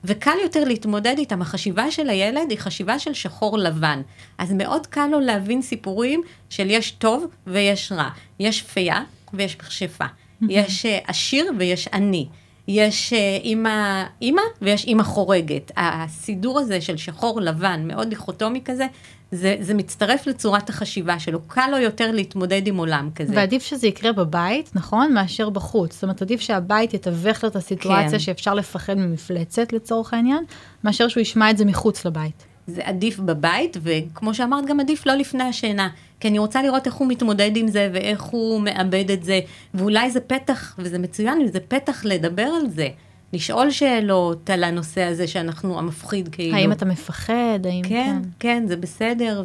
וקל 0.03 0.35
יותר 0.43 0.63
להתמודד 0.63 1.15
איתם. 1.17 1.41
החשיבה 1.41 1.91
של 1.91 2.09
הילד 2.09 2.49
היא 2.49 2.57
חשיבה 2.57 2.99
של 2.99 3.13
שחור 3.13 3.57
לבן. 3.57 4.01
אז 4.37 4.51
מאוד 4.51 4.87
קל 4.87 5.07
לו 5.07 5.19
להבין 5.19 5.61
סיפורים 5.61 6.21
של 6.49 6.69
יש 6.69 6.91
טוב 6.91 7.25
ויש 7.47 7.91
רע. 7.91 8.09
יש 8.39 8.61
פייה 8.61 9.03
ויש 9.33 9.57
מכשפה. 9.57 10.05
יש 10.49 10.85
אה, 10.85 10.99
עשיר 11.07 11.51
ויש 11.59 11.87
עני. 11.87 12.27
יש 12.67 13.13
אה, 13.13 13.37
אימא, 13.43 14.03
אימא 14.21 14.41
ויש 14.61 14.85
אימא 14.85 15.03
חורגת. 15.03 15.71
הסידור 15.77 16.59
הזה 16.59 16.81
של 16.81 16.97
שחור 16.97 17.41
לבן, 17.41 17.87
מאוד 17.87 18.09
דיכוטומי 18.09 18.61
כזה, 18.65 18.87
זה, 19.31 19.55
זה 19.59 19.73
מצטרף 19.73 20.27
לצורת 20.27 20.69
החשיבה 20.69 21.19
שלו. 21.19 21.41
קל 21.47 21.67
לו 21.71 21.77
יותר 21.77 22.11
להתמודד 22.11 22.67
עם 22.67 22.77
עולם 22.77 23.09
כזה. 23.15 23.33
ועדיף 23.35 23.63
שזה 23.63 23.87
יקרה 23.87 24.11
בבית, 24.11 24.71
נכון? 24.75 25.13
מאשר 25.13 25.49
בחוץ. 25.49 25.93
זאת 25.93 26.03
אומרת, 26.03 26.21
עדיף 26.21 26.41
שהבית 26.41 26.93
יתווך 26.93 27.43
לו 27.43 27.49
את 27.49 27.55
הסיטואציה 27.55 28.11
כן. 28.11 28.19
שאפשר 28.19 28.53
לפחד 28.53 28.93
ממפלצת 28.93 29.73
לצורך 29.73 30.13
העניין, 30.13 30.43
מאשר 30.83 31.07
שהוא 31.07 31.21
ישמע 31.21 31.51
את 31.51 31.57
זה 31.57 31.65
מחוץ 31.65 32.05
לבית. 32.05 32.45
זה 32.67 32.81
עדיף 32.83 33.19
בבית, 33.19 33.77
וכמו 33.81 34.33
שאמרת, 34.33 34.65
גם 34.65 34.79
עדיף 34.79 35.05
לא 35.05 35.13
לפני 35.13 35.43
השינה. 35.43 35.89
כי 36.19 36.27
אני 36.27 36.39
רוצה 36.39 36.61
לראות 36.61 36.87
איך 36.87 36.93
הוא 36.93 37.07
מתמודד 37.07 37.51
עם 37.55 37.67
זה, 37.67 37.89
ואיך 37.93 38.21
הוא 38.21 38.61
מאבד 38.61 39.11
את 39.11 39.23
זה, 39.23 39.39
ואולי 39.73 40.11
זה 40.11 40.19
פתח, 40.19 40.75
וזה 40.79 40.99
מצוין, 40.99 41.47
זה 41.47 41.59
פתח 41.59 42.05
לדבר 42.05 42.43
על 42.61 42.69
זה. 42.69 42.89
לשאול 43.33 43.71
שאלות 43.71 44.49
על 44.49 44.63
הנושא 44.63 45.03
הזה 45.03 45.27
שאנחנו, 45.27 45.79
המפחיד 45.79 46.29
כאילו. 46.31 46.55
האם 46.55 46.71
אתה 46.71 46.85
מפחד? 46.85 47.59
האם... 47.63 47.83
כן, 47.83 48.21
כן, 48.39 48.63
זה 48.67 48.77
בסדר, 48.77 49.43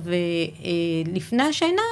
ולפני 1.07 1.43
השינה 1.43 1.83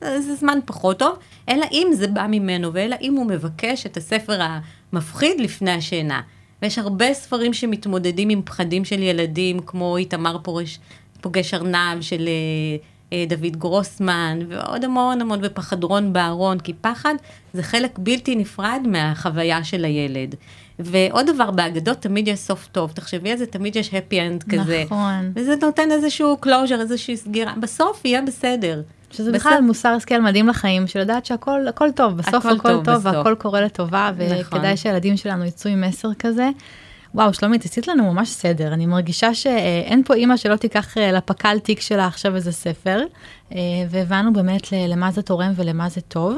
זה 0.00 0.34
זמן 0.34 0.58
פחות 0.66 0.98
טוב, 0.98 1.18
אלא 1.48 1.66
אם 1.72 1.88
זה 1.92 2.06
בא 2.06 2.26
ממנו, 2.28 2.72
ואלא 2.72 2.96
אם 3.00 3.14
הוא 3.14 3.26
מבקש 3.26 3.86
את 3.86 3.96
הספר 3.96 4.40
המפחיד 4.92 5.40
לפני 5.40 5.70
השינה. 5.70 6.20
ויש 6.62 6.78
הרבה 6.78 7.14
ספרים 7.14 7.54
שמתמודדים 7.54 8.28
עם 8.28 8.42
פחדים 8.42 8.84
של 8.84 9.02
ילדים, 9.02 9.60
כמו 9.60 9.96
איתמר 9.96 10.38
פורש, 10.42 10.78
פוגש 11.20 11.54
ארנב 11.54 12.00
של 12.00 12.28
אה, 12.28 12.32
אה, 12.32 12.76
דוד 13.28 13.56
גרוסמן, 13.56 14.38
ועוד 14.48 14.84
המון 14.84 15.20
המון, 15.20 15.38
ופחדרון 15.42 16.12
בארון, 16.12 16.60
כי 16.60 16.72
פחד 16.80 17.14
זה 17.52 17.62
חלק 17.62 17.98
בלתי 17.98 18.36
נפרד 18.36 18.80
מהחוויה 18.86 19.64
של 19.64 19.84
הילד. 19.84 20.34
ועוד 20.78 21.26
דבר, 21.26 21.50
באגדות 21.50 21.98
תמיד 21.98 22.28
יש 22.28 22.38
סוף 22.38 22.68
טוב, 22.72 22.90
תחשבי 22.90 23.30
על 23.30 23.38
זה, 23.38 23.46
תמיד 23.46 23.76
יש 23.76 23.90
happy 23.90 24.14
end 24.14 24.50
כזה. 24.50 24.82
נכון. 24.86 25.32
וזה 25.34 25.54
נותן 25.62 25.90
איזשהו 25.90 26.36
closure, 26.44 26.80
איזושהי 26.80 27.16
סגירה, 27.16 27.52
בסוף 27.60 28.04
יהיה 28.04 28.22
בסדר. 28.22 28.82
שזה 29.10 29.32
בסדר. 29.32 29.38
בכלל 29.38 29.60
מוסר 29.60 29.88
השכל 29.88 30.20
מדהים 30.20 30.48
לחיים, 30.48 30.86
של 30.86 31.00
לדעת 31.00 31.26
שהכל 31.26 31.68
הכל 31.68 31.90
טוב, 31.92 32.16
בסוף 32.16 32.34
הכל 32.34 32.56
הכל, 32.56 32.68
טוב 32.68 32.84
טוב, 32.84 32.94
בסוף. 32.94 33.04
והכל 33.04 33.34
קורה 33.38 33.60
לטובה, 33.60 34.10
נכון. 34.16 34.58
וכדאי 34.58 34.76
שהילדים 34.76 35.16
שלנו 35.16 35.44
יצאו 35.44 35.70
עם 35.70 35.80
מסר 35.80 36.14
כזה. 36.18 36.48
וואו, 37.14 37.34
שלומית, 37.34 37.64
עשית 37.64 37.88
לנו 37.88 38.12
ממש 38.12 38.28
סדר. 38.28 38.72
אני 38.74 38.86
מרגישה 38.86 39.34
שאין 39.34 40.02
פה 40.04 40.14
אימא 40.14 40.36
שלא 40.36 40.56
תיקח 40.56 40.98
אה, 40.98 41.12
לפק"ל 41.12 41.58
תיק 41.58 41.80
שלה 41.80 42.06
עכשיו 42.06 42.36
איזה 42.36 42.52
ספר, 42.52 43.00
אה, 43.52 43.58
והבנו 43.90 44.32
באמת 44.32 44.72
למה 44.72 45.10
זה 45.10 45.22
תורם 45.22 45.52
ולמה 45.56 45.88
זה 45.88 46.00
טוב. 46.00 46.36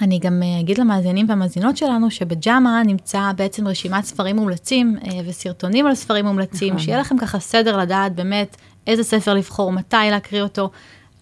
אני 0.00 0.18
גם 0.18 0.42
אה, 0.42 0.60
אגיד 0.60 0.78
למאזינים 0.78 1.26
והמאזינות 1.28 1.76
שלנו 1.76 2.10
שבג'אמה 2.10 2.82
נמצא 2.86 3.30
בעצם 3.36 3.68
רשימת 3.68 4.04
ספרים 4.04 4.36
מומלצים 4.36 4.96
וסרטונים 5.26 5.86
על 5.86 5.94
ספרים 5.94 6.26
מומלצים, 6.26 6.68
נכון. 6.74 6.84
שיהיה 6.84 7.00
לכם 7.00 7.18
ככה 7.18 7.38
סדר 7.38 7.76
לדעת 7.76 8.14
באמת 8.14 8.56
איזה 8.86 9.02
ספר 9.02 9.34
לבחור, 9.34 9.72
מתי 9.72 9.96
להקריא 10.10 10.42
אותו. 10.42 10.70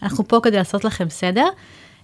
אנחנו 0.02 0.28
פה 0.28 0.40
כדי 0.42 0.56
לעשות 0.56 0.84
לכם 0.84 1.08
סדר. 1.08 1.46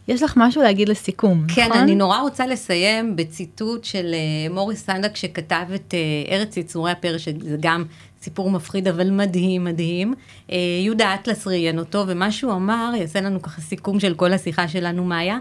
יש 0.09 0.23
לך 0.23 0.35
משהו 0.37 0.63
להגיד 0.63 0.89
לסיכום, 0.89 1.45
כן, 1.55 1.67
נכון? 1.69 1.79
אני 1.79 1.95
נורא 1.95 2.21
רוצה 2.21 2.47
לסיים 2.47 3.17
בציטוט 3.17 3.85
של 3.85 4.15
אה, 4.15 4.55
מוריס 4.55 4.87
סנדק 4.87 5.17
שכתב 5.17 5.67
את 5.75 5.95
אה, 5.95 6.37
ארץ 6.37 6.57
יצורי 6.57 6.91
הפרא, 6.91 7.19
שזה 7.19 7.57
גם 7.61 7.85
סיפור 8.23 8.51
מפחיד 8.51 8.89
אבל 8.89 9.11
מדהים 9.11 9.65
מדהים. 9.65 10.15
אה, 10.53 10.57
יהודה 10.85 11.15
אטלס 11.15 11.47
ראיין 11.47 11.79
אותו, 11.79 12.05
ומה 12.07 12.33
שהוא 12.33 12.53
אמר, 12.53 12.93
יעשה 12.97 13.21
לנו 13.21 13.43
ככה 13.43 13.61
סיכום 13.61 14.01
של 14.01 14.15
כל 14.15 14.33
השיחה 14.33 14.69
שלנו, 14.69 15.05
מאיה. 15.05 15.39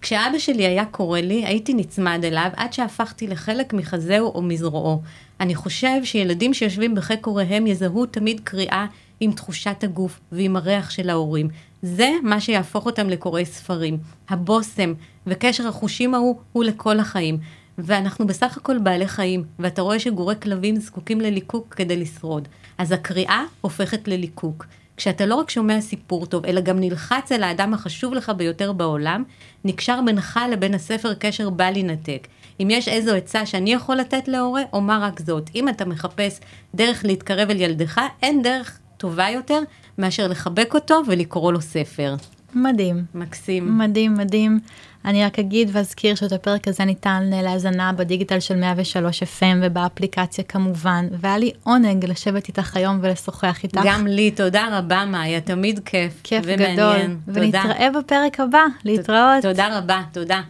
כשאבא 0.00 0.38
שלי 0.38 0.66
היה 0.66 0.84
קורא 0.84 1.20
לי, 1.20 1.46
הייתי 1.46 1.74
נצמד 1.74 2.20
אליו 2.24 2.50
עד 2.56 2.72
שהפכתי 2.72 3.26
לחלק 3.26 3.72
מחזהו 3.72 4.32
או 4.34 4.42
מזרועו. 4.42 5.00
אני 5.40 5.54
חושב 5.54 6.04
שילדים 6.04 6.54
שיושבים 6.54 6.94
בחיק 6.94 7.26
הוריהם 7.26 7.66
יזהו 7.66 8.06
תמיד 8.06 8.40
קריאה 8.44 8.86
עם 9.20 9.32
תחושת 9.32 9.84
הגוף 9.84 10.20
ועם 10.32 10.56
הריח 10.56 10.90
של 10.90 11.10
ההורים. 11.10 11.48
זה 11.82 12.10
מה 12.22 12.40
שיהפוך 12.40 12.86
אותם 12.86 13.08
לקוראי 13.08 13.44
ספרים. 13.44 13.98
הבושם 14.28 14.92
וקשר 15.26 15.68
החושים 15.68 16.14
ההוא 16.14 16.36
הוא 16.52 16.64
לכל 16.64 17.00
החיים. 17.00 17.38
ואנחנו 17.78 18.26
בסך 18.26 18.56
הכל 18.56 18.78
בעלי 18.78 19.08
חיים, 19.08 19.44
ואתה 19.58 19.82
רואה 19.82 19.98
שגורי 19.98 20.34
כלבים 20.42 20.76
זקוקים 20.76 21.20
לליקוק 21.20 21.74
כדי 21.74 21.96
לשרוד. 21.96 22.48
אז 22.78 22.92
הקריאה 22.92 23.44
הופכת 23.60 24.08
לליקוק. 24.08 24.66
כשאתה 24.96 25.26
לא 25.26 25.34
רק 25.34 25.50
שומע 25.50 25.80
סיפור 25.80 26.26
טוב, 26.26 26.46
אלא 26.46 26.60
גם 26.60 26.80
נלחץ 26.80 27.32
אל 27.32 27.42
האדם 27.42 27.74
החשוב 27.74 28.14
לך 28.14 28.32
ביותר 28.36 28.72
בעולם, 28.72 29.24
נקשר 29.64 30.00
בינך 30.06 30.40
לבין 30.52 30.74
הספר 30.74 31.14
קשר 31.14 31.50
בל 31.50 31.76
יינתק. 31.76 32.28
אם 32.60 32.68
יש 32.70 32.88
איזו 32.88 33.14
עצה 33.14 33.46
שאני 33.46 33.72
יכול 33.72 33.96
לתת 33.96 34.28
להורה, 34.28 34.62
אומר 34.72 35.02
רק 35.02 35.20
זאת. 35.20 35.50
אם 35.54 35.68
אתה 35.68 35.84
מחפש 35.84 36.40
דרך 36.74 37.04
להתקרב 37.04 37.50
אל 37.50 37.60
ילדך, 37.60 38.00
אין 38.22 38.42
דרך 38.42 38.78
טובה 38.96 39.30
יותר 39.30 39.58
מאשר 39.98 40.28
לחבק 40.28 40.74
אותו 40.74 41.02
ולקרוא 41.06 41.52
לו 41.52 41.60
ספר. 41.60 42.14
מדהים. 42.54 43.04
מקסים. 43.14 43.78
מדהים, 43.78 44.14
מדהים. 44.14 44.58
אני 45.04 45.24
רק 45.24 45.38
אגיד 45.38 45.70
ואזכיר 45.72 46.14
שאת 46.14 46.32
הפרק 46.32 46.68
הזה 46.68 46.84
ניתן 46.84 47.22
להאזנה 47.32 47.92
בדיגיטל 47.92 48.40
של 48.40 48.56
103 48.56 49.22
FM 49.22 49.56
ובאפליקציה 49.62 50.44
כמובן, 50.44 51.06
והיה 51.20 51.38
לי 51.38 51.50
עונג 51.64 52.04
לשבת 52.04 52.48
איתך 52.48 52.76
היום 52.76 52.98
ולשוחח 53.02 53.62
איתך. 53.62 53.80
גם 53.84 54.06
לי, 54.06 54.30
תודה 54.30 54.78
רבה, 54.78 55.04
מאיה, 55.04 55.40
תמיד 55.40 55.80
כיף. 55.84 56.20
כיף 56.22 56.44
ומעניין. 56.46 56.76
גדול. 56.76 57.16
תודה. 57.26 57.40
ונתראה 57.40 57.88
בפרק 57.98 58.40
הבא, 58.40 58.62
להתראות. 58.84 59.42
תודה 59.42 59.78
רבה, 59.78 60.02
תודה. 60.12 60.40